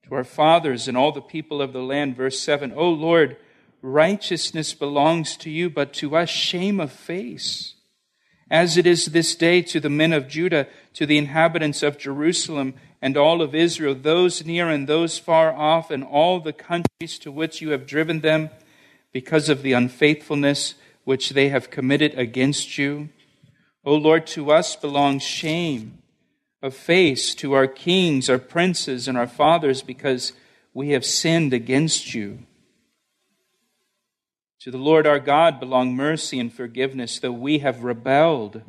To 0.07 0.13
our 0.13 0.23
fathers 0.23 0.87
and 0.87 0.95
all 0.95 1.11
the 1.11 1.21
people 1.21 1.59
of 1.59 1.73
the 1.73 1.81
land, 1.81 2.15
verse 2.15 2.39
7 2.39 2.71
O 2.73 2.87
Lord, 2.87 3.35
righteousness 3.81 4.75
belongs 4.75 5.35
to 5.37 5.49
you, 5.49 5.71
but 5.71 5.91
to 5.93 6.15
us 6.15 6.29
shame 6.29 6.79
of 6.79 6.91
face. 6.91 7.73
As 8.51 8.77
it 8.77 8.85
is 8.85 9.07
this 9.07 9.33
day 9.33 9.63
to 9.63 9.79
the 9.79 9.89
men 9.89 10.13
of 10.13 10.27
Judah, 10.27 10.67
to 10.93 11.07
the 11.07 11.17
inhabitants 11.17 11.81
of 11.81 11.97
Jerusalem, 11.97 12.75
and 13.01 13.17
all 13.17 13.41
of 13.41 13.55
Israel, 13.55 13.95
those 13.95 14.45
near 14.45 14.69
and 14.69 14.87
those 14.87 15.17
far 15.17 15.51
off, 15.51 15.89
and 15.89 16.03
all 16.03 16.39
the 16.39 16.53
countries 16.53 17.17
to 17.21 17.31
which 17.31 17.59
you 17.59 17.71
have 17.71 17.87
driven 17.87 18.19
them, 18.19 18.51
because 19.11 19.49
of 19.49 19.61
the 19.61 19.73
unfaithfulness 19.73 20.75
which 21.03 21.31
they 21.31 21.49
have 21.49 21.69
committed 21.69 22.13
against 22.17 22.77
you. 22.77 23.09
O 23.83 23.95
Lord, 23.95 24.27
to 24.27 24.51
us 24.51 24.75
belongs 24.75 25.23
shame 25.23 25.99
of 26.61 26.75
face, 26.75 27.33
to 27.35 27.53
our 27.53 27.67
kings, 27.67 28.29
our 28.29 28.37
princes, 28.37 29.07
and 29.07 29.17
our 29.17 29.27
fathers, 29.27 29.81
because 29.81 30.33
we 30.73 30.89
have 30.89 31.03
sinned 31.03 31.53
against 31.53 32.13
you. 32.13 32.39
To 34.59 34.69
the 34.69 34.77
Lord 34.77 35.07
our 35.07 35.19
God 35.19 35.59
belong 35.59 35.95
mercy 35.95 36.39
and 36.39 36.53
forgiveness, 36.53 37.17
though 37.17 37.31
we 37.31 37.59
have 37.59 37.83
rebelled 37.83 38.61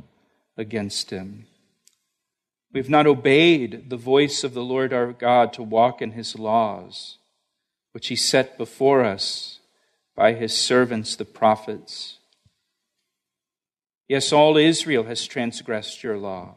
against 0.56 1.10
him. 1.10 1.46
We 2.72 2.80
have 2.80 2.88
not 2.88 3.06
obeyed 3.06 3.90
the 3.90 3.98
voice 3.98 4.42
of 4.42 4.54
the 4.54 4.64
Lord 4.64 4.94
our 4.94 5.12
God 5.12 5.52
to 5.52 5.62
walk 5.62 6.00
in 6.00 6.12
his 6.12 6.38
laws, 6.38 7.18
which 7.92 8.08
he 8.08 8.16
set 8.16 8.56
before 8.56 9.04
us 9.04 9.51
by 10.14 10.32
his 10.34 10.52
servants, 10.52 11.16
the 11.16 11.24
prophets. 11.24 12.18
Yes, 14.08 14.32
all 14.32 14.56
Israel 14.56 15.04
has 15.04 15.26
transgressed 15.26 16.02
your 16.02 16.18
law 16.18 16.56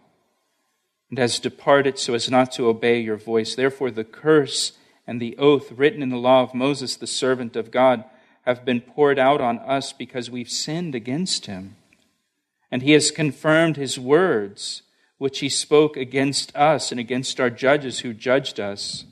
and 1.10 1.18
has 1.18 1.40
departed 1.40 1.98
so 1.98 2.14
as 2.14 2.30
not 2.30 2.52
to 2.54 2.68
obey 2.68 3.00
your 3.00 3.18
voice. 3.18 3.56
Therefore, 3.56 3.92
the 3.92 4.04
curse 4.04 4.74
and 5.08 5.22
the 5.22 5.38
oath 5.38 5.72
written 5.72 6.02
in 6.02 6.10
the 6.10 6.18
law 6.18 6.42
of 6.42 6.54
Moses, 6.54 6.96
the 6.96 7.08
servant 7.08 7.56
of 7.56 7.72
God, 7.72 8.04
have 8.42 8.66
been 8.66 8.82
poured 8.82 9.18
out 9.18 9.42
on 9.42 9.60
us 9.60 9.94
because 9.94 10.30
we've 10.30 10.50
sinned 10.50 10.96
against 10.96 11.46
him. 11.46 11.76
And 12.72 12.82
he 12.82 12.92
has 12.92 13.12
confirmed 13.12 13.78
his 13.78 13.98
words 13.98 14.82
which 15.18 15.40
he 15.40 15.50
spoke 15.50 15.96
against 15.96 16.56
us 16.56 16.92
and 16.92 17.00
against 17.00 17.40
our 17.40 17.50
judges 17.50 18.00
who 18.00 18.14
judged 18.14 18.60
us, 18.60 19.06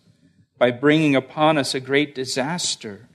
by 0.57 0.69
bringing 0.69 1.15
upon 1.15 1.57
us 1.57 1.73
a 1.73 1.79
great 1.79 2.13
disaster. 2.13 3.07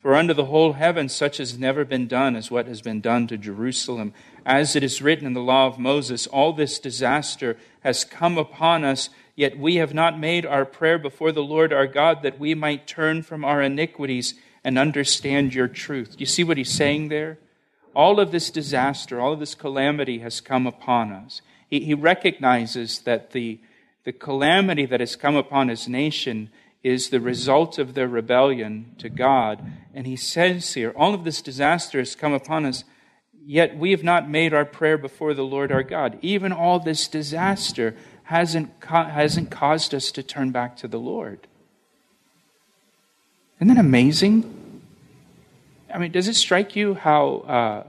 For 0.00 0.14
under 0.14 0.32
the 0.32 0.46
whole 0.46 0.74
heaven 0.74 1.08
such 1.08 1.36
has 1.36 1.58
never 1.58 1.84
been 1.84 2.06
done 2.06 2.34
as 2.34 2.50
what 2.50 2.66
has 2.66 2.80
been 2.80 3.00
done 3.00 3.26
to 3.26 3.36
Jerusalem. 3.36 4.14
As 4.46 4.74
it 4.74 4.82
is 4.82 5.02
written 5.02 5.26
in 5.26 5.34
the 5.34 5.40
law 5.40 5.66
of 5.66 5.78
Moses, 5.78 6.26
all 6.26 6.52
this 6.52 6.78
disaster 6.78 7.58
has 7.80 8.04
come 8.04 8.38
upon 8.38 8.82
us, 8.82 9.10
yet 9.36 9.58
we 9.58 9.76
have 9.76 9.92
not 9.92 10.18
made 10.18 10.46
our 10.46 10.64
prayer 10.64 10.98
before 10.98 11.32
the 11.32 11.42
Lord 11.42 11.72
our 11.72 11.86
God 11.86 12.22
that 12.22 12.38
we 12.38 12.54
might 12.54 12.86
turn 12.86 13.22
from 13.22 13.44
our 13.44 13.60
iniquities 13.60 14.34
and 14.64 14.78
understand 14.78 15.54
your 15.54 15.68
truth. 15.68 16.12
Do 16.12 16.20
you 16.20 16.26
see 16.26 16.44
what 16.44 16.56
he's 16.56 16.72
saying 16.72 17.08
there? 17.08 17.38
all 17.94 18.20
of 18.20 18.30
this 18.30 18.50
disaster, 18.50 19.20
all 19.20 19.32
of 19.32 19.40
this 19.40 19.54
calamity 19.54 20.18
has 20.18 20.40
come 20.40 20.66
upon 20.66 21.12
us. 21.12 21.42
He, 21.68 21.80
he 21.80 21.94
recognizes 21.94 23.00
that 23.00 23.32
the, 23.32 23.58
the 24.04 24.12
calamity 24.12 24.86
that 24.86 25.00
has 25.00 25.16
come 25.16 25.36
upon 25.36 25.68
his 25.68 25.88
nation 25.88 26.50
is 26.82 27.10
the 27.10 27.20
result 27.20 27.78
of 27.78 27.94
their 27.94 28.08
rebellion 28.08 28.94
to 28.98 29.08
God. 29.08 29.60
And 29.94 30.06
he 30.06 30.16
says 30.16 30.74
here, 30.74 30.92
all 30.96 31.14
of 31.14 31.24
this 31.24 31.42
disaster 31.42 31.98
has 31.98 32.14
come 32.14 32.32
upon 32.32 32.64
us, 32.64 32.84
yet 33.44 33.76
we 33.76 33.90
have 33.90 34.02
not 34.02 34.30
made 34.30 34.54
our 34.54 34.64
prayer 34.64 34.96
before 34.96 35.34
the 35.34 35.44
Lord 35.44 35.70
our 35.70 35.82
God. 35.82 36.18
Even 36.22 36.52
all 36.52 36.78
this 36.78 37.06
disaster 37.08 37.94
hasn't, 38.24 38.70
hasn't 38.84 39.50
caused 39.50 39.94
us 39.94 40.10
to 40.12 40.22
turn 40.22 40.52
back 40.52 40.76
to 40.78 40.88
the 40.88 40.98
Lord. 40.98 41.46
Isn't 43.58 43.68
that 43.68 43.78
amazing? 43.78 44.82
I 45.92 45.98
mean, 45.98 46.12
does 46.12 46.28
it 46.28 46.36
strike 46.36 46.76
you 46.76 46.94
how, 46.94 47.26
uh, 47.46 47.86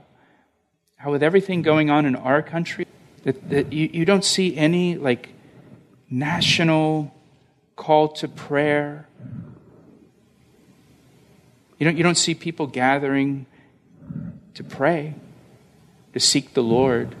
how 0.96 1.12
with 1.12 1.22
everything 1.22 1.62
going 1.62 1.88
on 1.88 2.04
in 2.04 2.14
our 2.16 2.42
country, 2.42 2.86
that, 3.22 3.48
that 3.48 3.72
you, 3.72 3.88
you 3.92 4.04
don't 4.04 4.24
see 4.24 4.56
any 4.56 4.96
like 4.96 5.30
national 6.10 7.14
call 7.82 8.06
to 8.06 8.28
prayer? 8.28 9.08
You 11.80 11.84
don't, 11.84 11.96
you 11.96 12.04
don't 12.04 12.16
see 12.16 12.32
people 12.32 12.68
gathering 12.68 13.44
to 14.54 14.62
pray, 14.62 15.14
to 16.12 16.20
seek 16.20 16.54
the 16.54 16.62
Lord, 16.62 17.16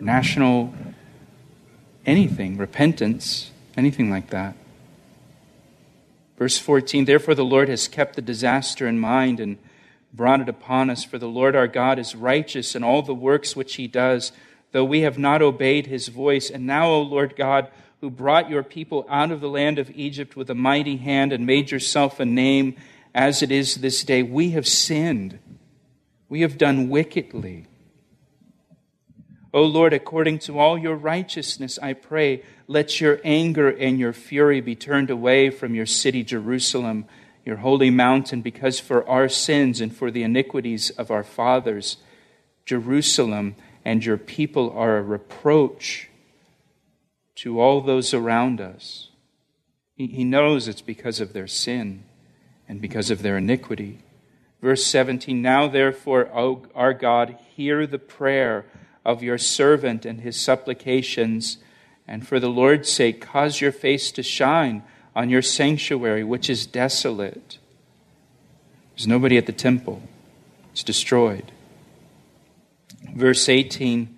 national 0.00 0.72
anything, 2.06 2.56
repentance, 2.56 3.50
anything 3.76 4.08
like 4.08 4.30
that. 4.30 4.56
Verse 6.38 6.56
14 6.56 7.04
Therefore 7.04 7.34
the 7.34 7.44
Lord 7.44 7.68
has 7.68 7.86
kept 7.86 8.16
the 8.16 8.22
disaster 8.22 8.88
in 8.88 8.98
mind 8.98 9.40
and 9.40 9.58
brought 10.10 10.40
it 10.40 10.48
upon 10.48 10.88
us, 10.88 11.04
for 11.04 11.18
the 11.18 11.28
Lord 11.28 11.54
our 11.54 11.68
God 11.68 11.98
is 11.98 12.16
righteous 12.16 12.74
in 12.74 12.82
all 12.82 13.02
the 13.02 13.14
works 13.14 13.54
which 13.54 13.74
he 13.74 13.88
does, 13.88 14.32
though 14.72 14.86
we 14.86 15.02
have 15.02 15.18
not 15.18 15.42
obeyed 15.42 15.86
his 15.86 16.08
voice. 16.08 16.48
And 16.48 16.66
now, 16.66 16.88
O 16.88 17.02
Lord 17.02 17.36
God, 17.36 17.68
who 18.04 18.10
brought 18.10 18.50
your 18.50 18.62
people 18.62 19.06
out 19.08 19.30
of 19.30 19.40
the 19.40 19.48
land 19.48 19.78
of 19.78 19.90
Egypt 19.94 20.36
with 20.36 20.50
a 20.50 20.54
mighty 20.54 20.98
hand 20.98 21.32
and 21.32 21.46
made 21.46 21.70
yourself 21.70 22.20
a 22.20 22.24
name 22.26 22.76
as 23.14 23.42
it 23.42 23.50
is 23.50 23.76
this 23.76 24.04
day, 24.04 24.22
we 24.22 24.50
have 24.50 24.68
sinned. 24.68 25.38
We 26.28 26.42
have 26.42 26.58
done 26.58 26.90
wickedly. 26.90 27.66
O 29.54 29.62
Lord, 29.62 29.94
according 29.94 30.40
to 30.40 30.58
all 30.58 30.76
your 30.76 30.96
righteousness, 30.96 31.78
I 31.80 31.94
pray, 31.94 32.42
let 32.68 33.00
your 33.00 33.22
anger 33.24 33.70
and 33.70 33.98
your 33.98 34.12
fury 34.12 34.60
be 34.60 34.76
turned 34.76 35.08
away 35.08 35.48
from 35.48 35.74
your 35.74 35.86
city, 35.86 36.22
Jerusalem, 36.22 37.06
your 37.42 37.56
holy 37.56 37.88
mountain, 37.88 38.42
because 38.42 38.80
for 38.80 39.08
our 39.08 39.30
sins 39.30 39.80
and 39.80 39.96
for 39.96 40.10
the 40.10 40.24
iniquities 40.24 40.90
of 40.90 41.10
our 41.10 41.24
fathers, 41.24 41.96
Jerusalem 42.66 43.56
and 43.82 44.04
your 44.04 44.18
people 44.18 44.70
are 44.76 44.98
a 44.98 45.02
reproach 45.02 46.10
to 47.36 47.60
all 47.60 47.80
those 47.80 48.14
around 48.14 48.60
us. 48.60 49.08
He 49.96 50.24
knows 50.24 50.66
it's 50.66 50.82
because 50.82 51.20
of 51.20 51.32
their 51.32 51.46
sin 51.46 52.04
and 52.68 52.80
because 52.80 53.10
of 53.10 53.22
their 53.22 53.38
iniquity. 53.38 54.00
Verse 54.60 54.84
17 54.84 55.40
Now 55.40 55.68
therefore, 55.68 56.28
O 56.34 56.66
our 56.74 56.94
God, 56.94 57.36
hear 57.54 57.86
the 57.86 57.98
prayer 57.98 58.64
of 59.04 59.22
your 59.22 59.38
servant 59.38 60.04
and 60.04 60.20
his 60.20 60.40
supplications, 60.40 61.58
and 62.08 62.26
for 62.26 62.40
the 62.40 62.48
Lord's 62.48 62.90
sake, 62.90 63.20
cause 63.20 63.60
your 63.60 63.72
face 63.72 64.10
to 64.12 64.22
shine 64.22 64.82
on 65.14 65.30
your 65.30 65.42
sanctuary, 65.42 66.24
which 66.24 66.50
is 66.50 66.66
desolate. 66.66 67.58
There's 68.96 69.06
nobody 69.06 69.36
at 69.36 69.46
the 69.46 69.52
temple, 69.52 70.02
it's 70.72 70.82
destroyed. 70.82 71.52
Verse 73.14 73.48
18 73.48 74.13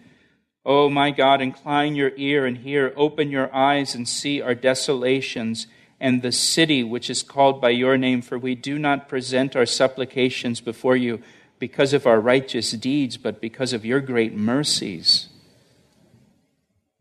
Oh, 0.68 0.90
my 0.90 1.12
God, 1.12 1.40
incline 1.40 1.94
your 1.94 2.10
ear 2.16 2.44
and 2.44 2.58
hear, 2.58 2.92
open 2.96 3.30
your 3.30 3.54
eyes 3.54 3.94
and 3.94 4.08
see 4.08 4.42
our 4.42 4.56
desolations 4.56 5.68
and 6.00 6.22
the 6.22 6.32
city 6.32 6.82
which 6.82 7.08
is 7.08 7.22
called 7.22 7.60
by 7.60 7.70
your 7.70 7.96
name, 7.96 8.20
for 8.20 8.36
we 8.36 8.56
do 8.56 8.76
not 8.76 9.08
present 9.08 9.54
our 9.54 9.64
supplications 9.64 10.60
before 10.60 10.96
you 10.96 11.22
because 11.60 11.92
of 11.92 12.04
our 12.04 12.20
righteous 12.20 12.72
deeds, 12.72 13.16
but 13.16 13.40
because 13.40 13.72
of 13.72 13.84
your 13.84 14.00
great 14.00 14.34
mercies. 14.34 15.28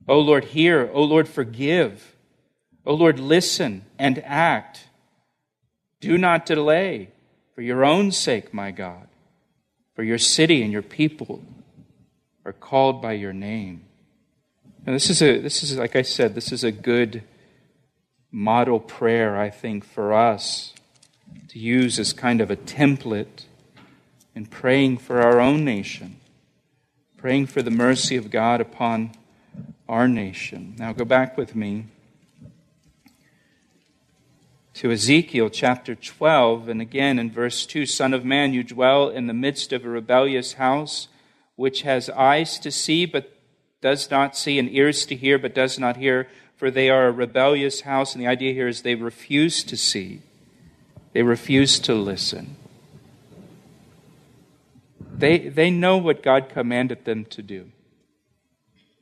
O 0.08 0.20
Lord, 0.20 0.46
hear. 0.46 0.92
O 0.94 1.04
Lord, 1.04 1.28
forgive. 1.28 2.16
O 2.86 2.94
Lord, 2.94 3.20
listen 3.20 3.84
and 3.98 4.20
act. 4.24 4.90
Do 6.00 6.20
not 6.20 6.46
delay 6.46 7.10
for 7.56 7.64
your 7.64 7.84
own 7.84 8.12
sake, 8.12 8.54
my 8.54 8.70
God, 8.70 9.08
for 9.96 10.04
your 10.04 10.20
city 10.20 10.62
and 10.62 10.72
your 10.72 10.84
people 10.84 11.42
are 12.46 12.54
called 12.54 13.02
by 13.02 13.14
your 13.14 13.34
name. 13.34 13.84
And 14.86 14.96
this 14.96 15.10
is 15.10 15.22
a 15.22 15.40
this 15.40 15.64
is 15.64 15.78
like 15.78 15.96
I 15.96 16.04
said, 16.04 16.36
this 16.36 16.52
is 16.52 16.64
a 16.64 16.72
good 16.72 17.24
model 18.32 18.80
prayer, 18.80 19.36
I 19.38 19.50
think, 19.50 19.84
for 19.84 20.14
us 20.14 20.74
to 21.50 21.60
use 21.60 21.98
as 22.00 22.14
kind 22.14 22.40
of 22.40 22.52
a 22.52 22.56
template 22.56 23.46
in 24.36 24.46
praying 24.46 25.00
for 25.00 25.22
our 25.22 25.40
own 25.40 25.66
nation, 25.66 26.18
praying 27.18 27.48
for 27.48 27.62
the 27.62 27.72
mercy 27.72 28.16
of 28.16 28.30
God 28.30 28.62
upon 28.62 29.12
our 29.90 30.08
nation. 30.08 30.76
Now 30.78 30.94
go 30.94 31.06
back 31.06 31.38
with 31.38 31.56
me 31.56 31.86
to 34.76 34.92
Ezekiel 34.92 35.50
chapter 35.50 35.96
12, 35.96 36.68
and 36.68 36.82
again 36.82 37.18
in 37.18 37.32
verse 37.32 37.66
2 37.66 37.86
Son 37.86 38.14
of 38.14 38.26
man, 38.26 38.54
you 38.54 38.62
dwell 38.62 39.10
in 39.10 39.28
the 39.28 39.34
midst 39.34 39.72
of 39.72 39.86
a 39.86 39.90
rebellious 39.90 40.54
house, 40.54 41.08
which 41.56 41.84
has 41.84 42.10
eyes 42.10 42.60
to 42.60 42.72
see, 42.72 43.06
but 43.06 43.32
does 43.82 44.10
not 44.10 44.36
see, 44.36 44.60
and 44.60 44.70
ears 44.70 45.06
to 45.06 45.16
hear, 45.16 45.38
but 45.38 45.54
does 45.54 45.78
not 45.80 45.98
hear, 45.98 46.28
for 46.56 46.72
they 46.72 46.90
are 46.90 47.08
a 47.08 47.12
rebellious 47.12 47.82
house. 47.82 48.14
And 48.14 48.22
the 48.22 48.28
idea 48.28 48.54
here 48.54 48.68
is 48.68 48.82
they 48.82 48.96
refuse 48.96 49.64
to 49.64 49.78
see, 49.78 50.22
they 51.14 51.24
refuse 51.24 51.80
to 51.80 51.94
listen. 51.94 52.58
They, 55.18 55.38
they 55.38 55.72
know 55.72 55.98
what 55.98 56.22
God 56.22 56.50
commanded 56.50 57.06
them 57.06 57.26
to 57.26 57.42
do. 57.42 57.72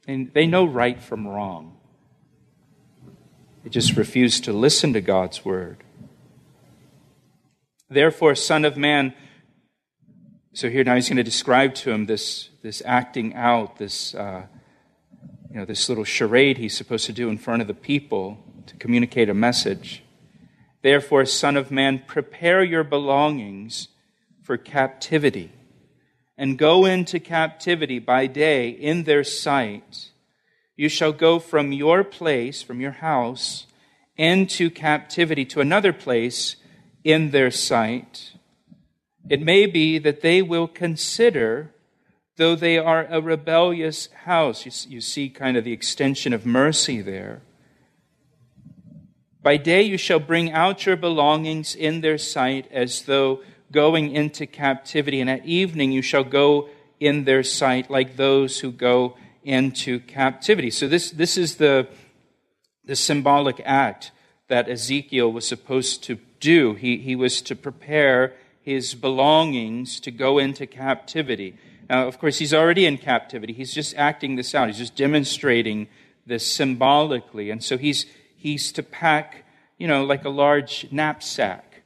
And 0.07 0.31
they 0.33 0.45
know 0.45 0.65
right 0.65 1.01
from 1.01 1.27
wrong. 1.27 1.75
They 3.63 3.69
just 3.69 3.95
refuse 3.95 4.39
to 4.41 4.53
listen 4.53 4.93
to 4.93 5.01
God's 5.01 5.43
word. 5.43 5.77
Therefore, 7.89 8.35
Son 8.35 8.65
of 8.65 8.75
Man, 8.75 9.13
so 10.53 10.69
here 10.69 10.83
now 10.83 10.93
he's 10.93 11.09
going 11.09 11.17
to 11.17 11.23
describe 11.23 11.73
to 11.75 11.91
him 11.91 12.05
this, 12.05 12.49
this 12.61 12.83
acting 12.85 13.33
out, 13.33 13.77
this, 13.77 14.13
uh, 14.13 14.43
you 15.49 15.57
know, 15.57 15.65
this 15.65 15.89
little 15.89 16.03
charade 16.03 16.59
he's 16.59 16.77
supposed 16.77 17.07
to 17.07 17.13
do 17.13 17.27
in 17.29 17.39
front 17.39 17.63
of 17.63 17.67
the 17.67 17.73
people 17.73 18.37
to 18.67 18.75
communicate 18.75 19.29
a 19.29 19.33
message. 19.33 20.03
Therefore, 20.83 21.25
Son 21.25 21.57
of 21.57 21.71
Man, 21.71 22.03
prepare 22.05 22.63
your 22.63 22.83
belongings 22.83 23.87
for 24.43 24.57
captivity 24.57 25.51
and 26.37 26.57
go 26.57 26.85
into 26.85 27.19
captivity 27.19 27.97
by 27.97 28.27
day 28.27 28.69
in 28.69 29.03
their 29.03 29.23
sight. 29.23 30.09
You 30.75 30.87
shall 30.89 31.13
go 31.13 31.39
from 31.39 31.71
your 31.71 32.03
place, 32.03 32.61
from 32.61 32.79
your 32.79 32.91
house, 32.91 33.65
into 34.17 34.69
captivity 34.69 35.45
to 35.45 35.61
another 35.61 35.93
place 35.93 36.57
in 37.03 37.31
their 37.31 37.49
sight. 37.49 38.33
It 39.29 39.41
may 39.41 39.65
be 39.65 39.99
that 39.99 40.21
they 40.21 40.41
will 40.41 40.67
consider, 40.67 41.71
though 42.35 42.55
they 42.55 42.77
are 42.77 43.05
a 43.09 43.21
rebellious 43.21 44.09
house. 44.25 44.65
You, 44.85 45.01
see 45.01 45.29
kind 45.29 45.55
of 45.55 45.63
the 45.63 45.71
extension 45.71 46.33
of 46.33 46.45
mercy 46.45 47.01
there. 47.01 47.41
By 49.41 49.57
day 49.57 49.81
you 49.81 49.97
shall 49.97 50.19
bring 50.19 50.51
out 50.51 50.85
your 50.85 50.95
belongings 50.95 51.75
in 51.75 52.01
their 52.01 52.17
sight 52.17 52.69
as 52.71 53.03
though 53.03 53.41
going 53.71 54.11
into 54.11 54.45
captivity, 54.45 55.19
and 55.19 55.29
at 55.29 55.45
evening 55.45 55.91
you 55.91 56.01
shall 56.01 56.23
go 56.23 56.69
in 56.99 57.25
their 57.25 57.43
sight 57.43 57.89
like 57.89 58.15
those 58.15 58.59
who 58.59 58.71
go 58.71 59.17
into 59.43 59.99
captivity. 59.99 60.69
So 60.69 60.87
this, 60.87 61.11
this 61.11 61.37
is 61.37 61.57
the, 61.57 61.87
the 62.85 62.95
symbolic 62.95 63.61
act 63.65 64.11
that 64.47 64.69
Ezekiel 64.69 65.31
was 65.31 65.47
supposed 65.47 66.03
to 66.05 66.19
do. 66.39 66.75
He, 66.75 66.97
he 66.97 67.15
was 67.15 67.41
to 67.43 67.55
prepare 67.55 68.33
his 68.63 68.95
belongings 68.95 69.99
to 69.99 70.09
go 70.09 70.39
into 70.39 70.65
captivity. 70.65 71.55
Now, 71.89 72.07
of 72.07 72.17
course, 72.17 72.39
he's 72.39 72.53
already 72.53 72.85
in 72.85 72.97
captivity. 72.97 73.53
He's 73.53 73.73
just 73.73 73.93
acting 73.95 74.37
this 74.37 74.55
out. 74.55 74.67
He's 74.67 74.77
just 74.77 74.95
demonstrating 74.95 75.87
this 76.25 76.47
symbolically. 76.47 77.49
And 77.49 77.61
so 77.61 77.77
he's, 77.77 78.05
he's 78.37 78.71
to 78.71 78.81
pack, 78.81 79.45
you 79.77 79.87
know, 79.87 80.05
like 80.05 80.23
a 80.23 80.29
large 80.29 80.87
knapsack. 80.91 81.83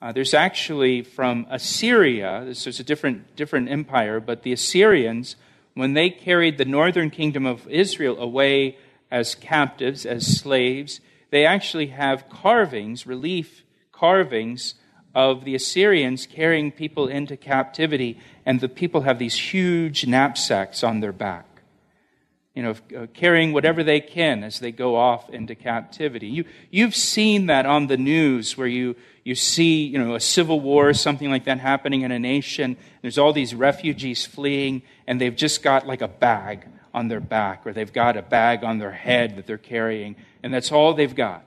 Uh, 0.00 0.12
there's 0.12 0.32
actually 0.32 1.02
from 1.02 1.46
Assyria, 1.50 2.44
this 2.44 2.66
is 2.66 2.78
a 2.78 2.84
different, 2.84 3.34
different 3.34 3.68
empire, 3.68 4.20
but 4.20 4.44
the 4.44 4.52
Assyrians, 4.52 5.36
when 5.74 5.94
they 5.94 6.08
carried 6.08 6.56
the 6.56 6.64
northern 6.64 7.10
kingdom 7.10 7.46
of 7.46 7.68
Israel 7.68 8.18
away 8.20 8.78
as 9.10 9.34
captives, 9.34 10.06
as 10.06 10.38
slaves, 10.38 11.00
they 11.30 11.44
actually 11.44 11.88
have 11.88 12.28
carvings, 12.28 13.06
relief 13.06 13.64
carvings 13.92 14.74
of 15.14 15.44
the 15.44 15.54
Assyrians 15.54 16.26
carrying 16.26 16.72
people 16.72 17.06
into 17.08 17.36
captivity, 17.36 18.18
and 18.46 18.60
the 18.60 18.68
people 18.68 19.02
have 19.02 19.18
these 19.18 19.34
huge 19.34 20.06
knapsacks 20.06 20.82
on 20.82 21.00
their 21.00 21.12
back, 21.12 21.46
you 22.54 22.62
know, 22.62 22.74
uh, 22.96 23.06
carrying 23.12 23.52
whatever 23.52 23.82
they 23.82 24.00
can 24.00 24.42
as 24.42 24.60
they 24.60 24.72
go 24.72 24.96
off 24.96 25.28
into 25.30 25.54
captivity. 25.54 26.28
You, 26.28 26.44
you've 26.70 26.94
seen 26.94 27.46
that 27.46 27.66
on 27.66 27.86
the 27.86 27.96
news 27.96 28.56
where 28.56 28.66
you, 28.66 28.96
you 29.24 29.34
see, 29.34 29.84
you 29.84 29.98
know, 29.98 30.14
a 30.14 30.20
civil 30.20 30.60
war 30.60 30.88
or 30.88 30.94
something 30.94 31.30
like 31.30 31.44
that 31.44 31.58
happening 31.60 32.02
in 32.02 32.10
a 32.10 32.18
nation. 32.18 32.76
There's 33.02 33.18
all 33.18 33.32
these 33.32 33.54
refugees 33.54 34.24
fleeing, 34.24 34.82
and 35.06 35.20
they've 35.20 35.36
just 35.36 35.62
got 35.62 35.86
like 35.86 36.00
a 36.00 36.08
bag 36.08 36.66
on 36.94 37.08
their 37.08 37.20
back, 37.20 37.66
or 37.66 37.72
they've 37.72 37.92
got 37.92 38.16
a 38.16 38.22
bag 38.22 38.64
on 38.64 38.78
their 38.78 38.92
head 38.92 39.36
that 39.36 39.46
they're 39.46 39.58
carrying, 39.58 40.16
and 40.42 40.52
that's 40.52 40.72
all 40.72 40.94
they've 40.94 41.14
got 41.14 41.44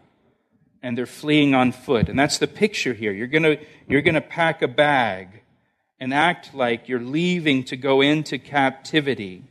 and 0.86 0.96
they're 0.96 1.08
fleeing 1.08 1.56
on 1.56 1.72
foot. 1.72 2.10
And 2.10 2.18
that's 2.18 2.38
the 2.38 2.48
picture 2.48 2.94
here. 2.94 3.12
You're 3.12 3.26
going 3.26 3.58
you're 3.88 4.04
going 4.04 4.14
to 4.14 4.22
pack 4.22 4.62
a 4.62 4.68
bag 4.68 5.42
and 6.00 6.14
act 6.14 6.54
like 6.54 6.88
you're 6.88 7.00
leaving 7.00 7.64
to 7.66 7.76
go 7.76 8.02
into 8.02 8.38
captivity. 8.38 9.46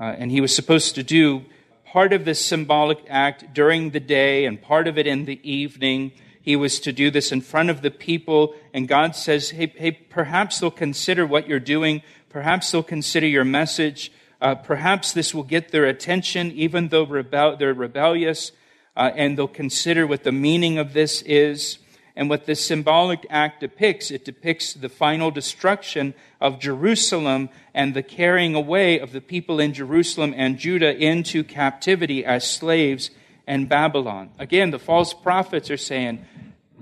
Uh, 0.00 0.04
and 0.04 0.30
he 0.30 0.40
was 0.40 0.54
supposed 0.54 0.94
to 0.94 1.02
do 1.02 1.44
part 1.84 2.14
of 2.14 2.24
this 2.24 2.42
symbolic 2.42 3.04
act 3.10 3.52
during 3.52 3.90
the 3.90 4.00
day 4.00 4.46
and 4.46 4.62
part 4.62 4.88
of 4.88 4.96
it 4.96 5.06
in 5.06 5.26
the 5.26 5.38
evening. 5.48 6.12
He 6.40 6.56
was 6.56 6.80
to 6.80 6.92
do 6.92 7.10
this 7.10 7.30
in 7.30 7.42
front 7.42 7.68
of 7.68 7.82
the 7.82 7.90
people. 7.90 8.54
And 8.72 8.88
God 8.88 9.14
says, 9.14 9.50
hey, 9.50 9.66
hey 9.76 9.92
perhaps 9.92 10.60
they'll 10.60 10.70
consider 10.70 11.26
what 11.26 11.46
you're 11.46 11.60
doing. 11.60 12.00
Perhaps 12.30 12.70
they'll 12.70 12.82
consider 12.82 13.26
your 13.26 13.44
message. 13.44 14.10
Uh, 14.40 14.54
perhaps 14.54 15.12
this 15.12 15.34
will 15.34 15.44
get 15.44 15.72
their 15.72 15.84
attention, 15.84 16.50
even 16.52 16.88
though 16.88 17.04
rebel- 17.04 17.58
they're 17.58 17.74
rebellious 17.74 18.50
uh, 18.96 19.10
and 19.14 19.36
they'll 19.36 19.48
consider 19.48 20.06
what 20.06 20.24
the 20.24 20.32
meaning 20.32 20.78
of 20.78 20.92
this 20.92 21.22
is. 21.22 21.78
And 22.14 22.28
what 22.28 22.44
this 22.44 22.62
symbolic 22.62 23.26
act 23.30 23.60
depicts, 23.60 24.10
it 24.10 24.22
depicts 24.22 24.74
the 24.74 24.90
final 24.90 25.30
destruction 25.30 26.12
of 26.42 26.58
Jerusalem 26.58 27.48
and 27.72 27.94
the 27.94 28.02
carrying 28.02 28.54
away 28.54 28.98
of 28.98 29.12
the 29.12 29.22
people 29.22 29.58
in 29.58 29.72
Jerusalem 29.72 30.34
and 30.36 30.58
Judah 30.58 30.94
into 30.94 31.42
captivity 31.42 32.22
as 32.22 32.48
slaves 32.48 33.10
in 33.48 33.66
Babylon. 33.66 34.30
Again, 34.38 34.72
the 34.72 34.78
false 34.78 35.14
prophets 35.14 35.70
are 35.70 35.78
saying, 35.78 36.22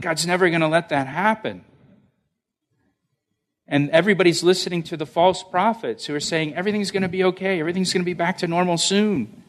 God's 0.00 0.26
never 0.26 0.48
going 0.48 0.62
to 0.62 0.68
let 0.68 0.88
that 0.88 1.06
happen. 1.06 1.64
And 3.68 3.88
everybody's 3.90 4.42
listening 4.42 4.82
to 4.84 4.96
the 4.96 5.06
false 5.06 5.44
prophets 5.44 6.06
who 6.06 6.14
are 6.16 6.20
saying, 6.20 6.56
everything's 6.56 6.90
going 6.90 7.04
to 7.04 7.08
be 7.08 7.22
okay, 7.22 7.60
everything's 7.60 7.92
going 7.92 8.02
to 8.02 8.04
be 8.04 8.14
back 8.14 8.38
to 8.38 8.48
normal 8.48 8.78
soon. 8.78 9.44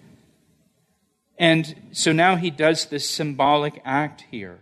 And 1.42 1.90
so 1.92 2.12
now 2.12 2.36
he 2.36 2.52
does 2.52 2.86
this 2.86 3.10
symbolic 3.10 3.82
act 3.84 4.26
here. 4.30 4.60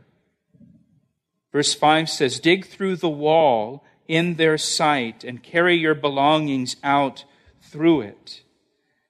Verse 1.52 1.74
5 1.74 2.10
says, 2.10 2.40
Dig 2.40 2.66
through 2.66 2.96
the 2.96 3.10
wall 3.10 3.84
in 4.08 4.36
their 4.36 4.58
sight 4.58 5.26
and 5.26 5.44
carry 5.44 5.76
your 5.76 5.94
belongings 5.94 6.78
out 6.82 7.26
through 7.62 8.02
it. 8.02 8.44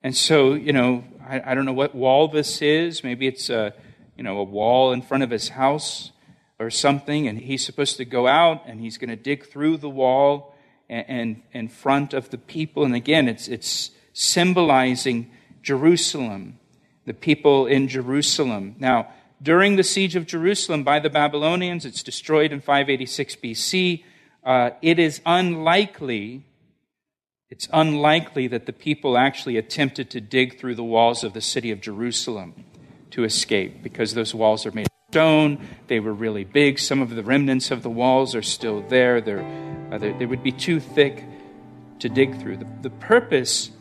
And 0.02 0.18
so, 0.18 0.56
you 0.56 0.74
know, 0.74 1.04
I, 1.24 1.52
I, 1.52 1.54
don't 1.54 1.66
know 1.66 1.74
what 1.74 1.94
wall 1.94 2.28
this 2.28 2.60
is. 2.64 3.04
Maybe 3.04 3.28
it's 3.28 3.52
a, 3.52 3.76
you 4.18 4.24
know, 4.24 4.40
a 4.40 4.44
wall 4.44 4.92
in 4.92 5.04
front 5.04 5.22
of 5.22 5.30
his 5.30 5.50
house 5.50 6.12
or 6.58 6.72
something. 6.72 7.28
And 7.28 7.38
he's 7.38 7.64
supposed 7.64 7.98
to 7.98 8.06
go 8.06 8.26
out 8.26 8.64
and 8.66 8.82
he's 8.82 8.98
going 8.98 9.12
to 9.12 9.16
dig 9.16 9.46
through 9.46 9.78
the 9.78 9.90
wall 9.90 10.56
and, 10.90 11.06
and 11.08 11.42
in 11.52 11.68
front 11.68 12.16
of 12.16 12.32
the 12.32 12.40
people. 12.40 12.84
And 12.84 12.96
again, 12.96 13.28
it's, 13.28 13.48
it's 13.48 13.92
symbolizing 14.12 15.30
Jerusalem 15.62 16.59
the 17.10 17.14
people 17.16 17.66
in 17.66 17.88
Jerusalem. 17.88 18.76
Now, 18.78 19.08
during 19.42 19.78
the 19.78 19.84
siege 19.84 20.16
of 20.16 20.28
Jerusalem 20.28 20.84
by 20.84 21.00
the 21.00 21.10
Babylonians, 21.10 21.84
it's 21.84 22.04
destroyed 22.04 22.52
in 22.52 22.62
586 22.62 23.36
BC. 23.38 24.04
Uh, 24.44 24.70
it 24.84 25.00
is 25.00 25.20
unlikely, 25.26 26.46
it's 27.50 27.68
unlikely 27.74 28.46
that 28.50 28.68
the 28.68 28.74
people 28.74 29.18
actually 29.18 29.58
attempted 29.58 30.12
to 30.12 30.22
dig 30.22 30.60
through 30.60 30.76
the 30.76 30.84
walls 30.84 31.24
of 31.24 31.34
the 31.34 31.42
city 31.42 31.72
of 31.72 31.82
Jerusalem 31.82 32.64
to 33.10 33.24
escape 33.24 33.82
because 33.82 34.14
those 34.14 34.36
walls 34.36 34.68
are 34.68 34.72
made 34.72 34.86
of 34.86 35.12
stone. 35.14 35.68
They 35.88 36.00
were 36.00 36.14
really 36.14 36.44
big. 36.44 36.78
Some 36.78 37.02
of 37.02 37.10
the 37.10 37.24
remnants 37.24 37.72
of 37.72 37.82
the 37.82 37.90
walls 37.90 38.36
are 38.36 38.44
still 38.44 38.84
there. 38.88 39.20
They're, 39.20 39.90
uh, 39.92 39.98
they 39.98 40.28
would 40.28 40.44
be 40.44 40.52
too 40.52 40.80
thick 40.80 41.26
to 42.02 42.08
dig 42.08 42.40
through. 42.40 42.58
The, 42.58 42.68
the 42.84 42.92
purpose 42.92 43.72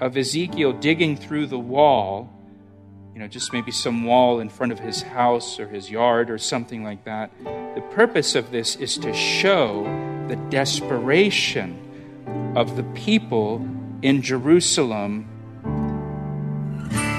of 0.00 0.18
Ezekiel 0.18 0.74
digging 0.74 1.16
through 1.16 1.46
the 1.46 1.58
wall 1.58 2.33
you 3.14 3.20
know, 3.20 3.28
just 3.28 3.52
maybe 3.52 3.70
some 3.70 4.04
wall 4.04 4.40
in 4.40 4.48
front 4.48 4.72
of 4.72 4.80
his 4.80 5.02
house 5.02 5.60
or 5.60 5.68
his 5.68 5.88
yard 5.88 6.30
or 6.30 6.36
something 6.36 6.82
like 6.82 7.04
that. 7.04 7.30
The 7.44 7.84
purpose 7.92 8.34
of 8.34 8.50
this 8.50 8.74
is 8.74 8.98
to 8.98 9.14
show 9.14 9.84
the 10.28 10.34
desperation 10.50 11.78
of 12.56 12.74
the 12.74 12.82
people 12.94 13.64
in 14.02 14.20
Jerusalem. 14.20 15.28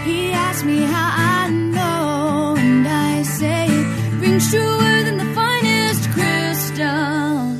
He 0.03 0.33
asked 0.33 0.65
me 0.65 0.81
how 0.81 1.45
I 1.45 1.49
know, 1.49 2.55
and 2.57 2.85
I 2.85 3.23
say 3.23 3.67
it 3.69 4.19
rings 4.19 4.51
truer 4.51 5.03
than 5.03 5.17
the 5.17 5.33
finest 5.33 6.09
crystal. 6.09 7.55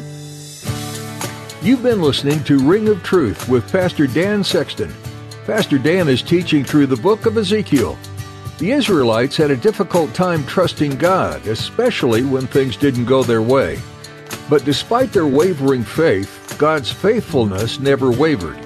You've 1.66 1.84
been 1.84 2.02
listening 2.02 2.44
to 2.44 2.60
Ring 2.60 2.90
of 2.90 3.02
Truth 3.02 3.48
with 3.48 3.72
Pastor 3.72 4.08
Dan 4.08 4.44
Sexton. 4.44 4.94
Pastor 5.46 5.78
Dan 5.78 6.10
is 6.10 6.22
teaching 6.22 6.66
through 6.66 6.88
the 6.88 6.98
book 6.98 7.26
of 7.26 7.38
Ezekiel. 7.38 7.98
The 8.58 8.72
Israelites 8.72 9.36
had 9.36 9.52
a 9.52 9.58
difficult 9.58 10.14
time 10.14 10.46
trusting 10.46 10.96
God, 10.96 11.46
especially 11.46 12.24
when 12.24 12.48
things 12.48 12.78
didn't 12.78 13.04
go 13.04 13.22
their 13.22 13.42
way. 13.42 13.80
But 14.50 14.64
despite 14.64 15.12
their 15.12 15.28
wavering 15.28 15.84
faith, 15.84 16.56
God's 16.58 16.90
faithfulness 16.90 17.82
never 17.82 18.12
wavered. 18.12 18.58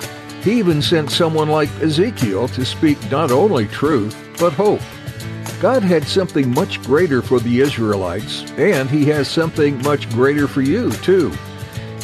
He 0.43 0.59
even 0.59 0.83
sent 0.83 1.09
someone 1.09 1.49
like 1.49 1.69
Ezekiel 1.81 2.47
to 2.49 2.65
speak 2.65 2.99
not 3.09 3.31
only 3.31 3.67
truth, 3.67 4.15
but 4.39 4.53
hope. 4.53 4.81
God 5.59 5.81
had 5.81 6.07
something 6.07 6.53
much 6.53 6.81
greater 6.83 7.23
for 7.23 7.39
the 7.39 7.59
Israelites, 7.59 8.43
and 8.57 8.87
He 8.91 9.05
has 9.05 9.27
something 9.27 9.81
much 9.81 10.07
greater 10.11 10.47
for 10.47 10.61
you, 10.61 10.91
too. 10.91 11.33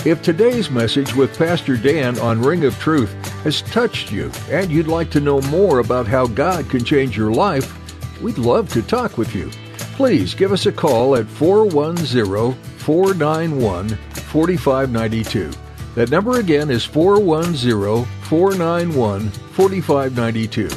If 0.06 0.22
today's 0.22 0.70
message 0.70 1.16
with 1.16 1.36
Pastor 1.36 1.76
Dan 1.76 2.20
on 2.20 2.40
Ring 2.40 2.64
of 2.66 2.78
Truth 2.78 3.12
has 3.44 3.64
touched 3.64 4.12
you 4.12 4.32
and 4.52 4.70
you'd 4.70 4.86
like 4.86 5.10
to 5.10 5.20
know 5.20 5.42
more 5.42 5.80
about 5.80 6.06
how 6.06 6.28
God 6.28 6.70
can 6.70 6.86
change 6.86 7.18
your 7.18 7.32
life, 7.32 7.76
we'd 8.22 8.38
love 8.38 8.70
to 8.74 8.84
talk 8.84 9.18
with 9.18 9.34
you. 9.34 9.50
Please 9.96 10.36
give 10.36 10.52
us 10.52 10.68
a 10.68 10.72
call 10.72 11.16
at 11.16 11.26
410 11.26 12.54
491 12.78 13.90
4592. 13.90 15.52
That 15.96 16.12
number 16.12 16.38
again 16.38 16.70
is 16.70 16.86
410 16.86 18.06
491 18.26 19.30
4592. 19.32 20.70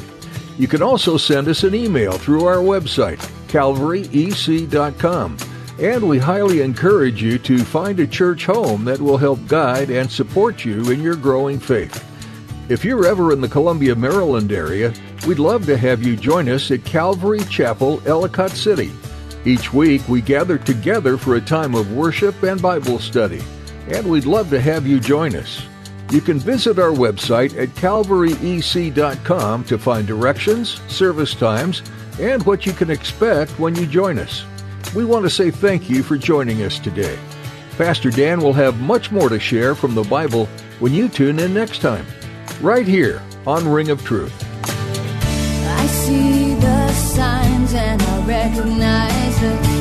You 0.57 0.67
can 0.67 0.81
also 0.81 1.17
send 1.17 1.47
us 1.49 1.63
an 1.63 1.75
email 1.75 2.13
through 2.13 2.45
our 2.45 2.63
website, 2.63 3.19
calvaryec.com. 3.47 5.37
And 5.79 6.09
we 6.09 6.17
highly 6.17 6.59
encourage 6.59 7.23
you 7.23 7.39
to 7.39 7.59
find 7.63 8.01
a 8.01 8.07
church 8.07 8.45
home 8.45 8.83
that 8.83 8.99
will 8.99 9.17
help 9.17 9.47
guide 9.47 9.89
and 9.89 10.11
support 10.11 10.65
you 10.65 10.91
in 10.91 11.01
your 11.01 11.15
growing 11.15 11.57
faith. 11.57 12.05
If 12.67 12.83
you're 12.83 13.05
ever 13.05 13.31
in 13.31 13.39
the 13.39 13.47
Columbia, 13.47 13.95
Maryland 13.95 14.51
area, 14.51 14.93
we'd 15.25 15.39
love 15.39 15.65
to 15.67 15.77
have 15.77 16.03
you 16.03 16.17
join 16.17 16.49
us 16.49 16.69
at 16.69 16.83
Calvary 16.83 17.39
Chapel, 17.45 18.01
Ellicott 18.05 18.51
City. 18.51 18.91
Each 19.45 19.71
week, 19.71 20.05
we 20.09 20.19
gather 20.19 20.57
together 20.57 21.17
for 21.17 21.35
a 21.35 21.41
time 21.41 21.73
of 21.75 21.93
worship 21.93 22.43
and 22.43 22.61
Bible 22.61 22.99
study, 22.99 23.41
and 23.87 24.05
we'd 24.05 24.25
love 24.25 24.49
to 24.49 24.59
have 24.59 24.85
you 24.85 24.99
join 24.99 25.33
us. 25.33 25.63
You 26.11 26.19
can 26.19 26.39
visit 26.39 26.77
our 26.77 26.91
website 26.91 27.57
at 27.57 27.69
calvaryec.com 27.69 29.63
to 29.63 29.77
find 29.77 30.07
directions, 30.07 30.81
service 30.91 31.33
times, 31.33 31.83
and 32.19 32.45
what 32.45 32.65
you 32.65 32.73
can 32.73 32.89
expect 32.89 33.51
when 33.57 33.75
you 33.75 33.85
join 33.85 34.19
us. 34.19 34.43
We 34.95 35.05
want 35.05 35.23
to 35.25 35.29
say 35.29 35.51
thank 35.51 35.87
you 35.87 36.01
for 36.01 36.17
joining 36.17 36.63
us 36.63 36.79
today. 36.79 37.17
Pastor 37.77 38.09
Dan 38.09 38.41
will 38.41 38.53
have 38.53 38.81
much 38.81 39.11
more 39.11 39.29
to 39.29 39.39
share 39.39 39.75
from 39.75 39.93
the 39.93 40.03
Bible 40.03 40.47
when 40.79 40.93
you 40.93 41.07
tune 41.07 41.37
in 41.39 41.53
next 41.53 41.79
time, 41.79 42.05
right 42.59 42.87
here 42.87 43.21
on 43.45 43.67
Ring 43.67 43.89
of 43.89 44.03
Truth. 44.03 44.33
I 44.65 45.85
see 45.85 46.55
the 46.55 46.91
signs 46.93 47.73
and 47.73 48.01
I 48.01 48.25
recognize 48.25 49.39
the 49.39 49.78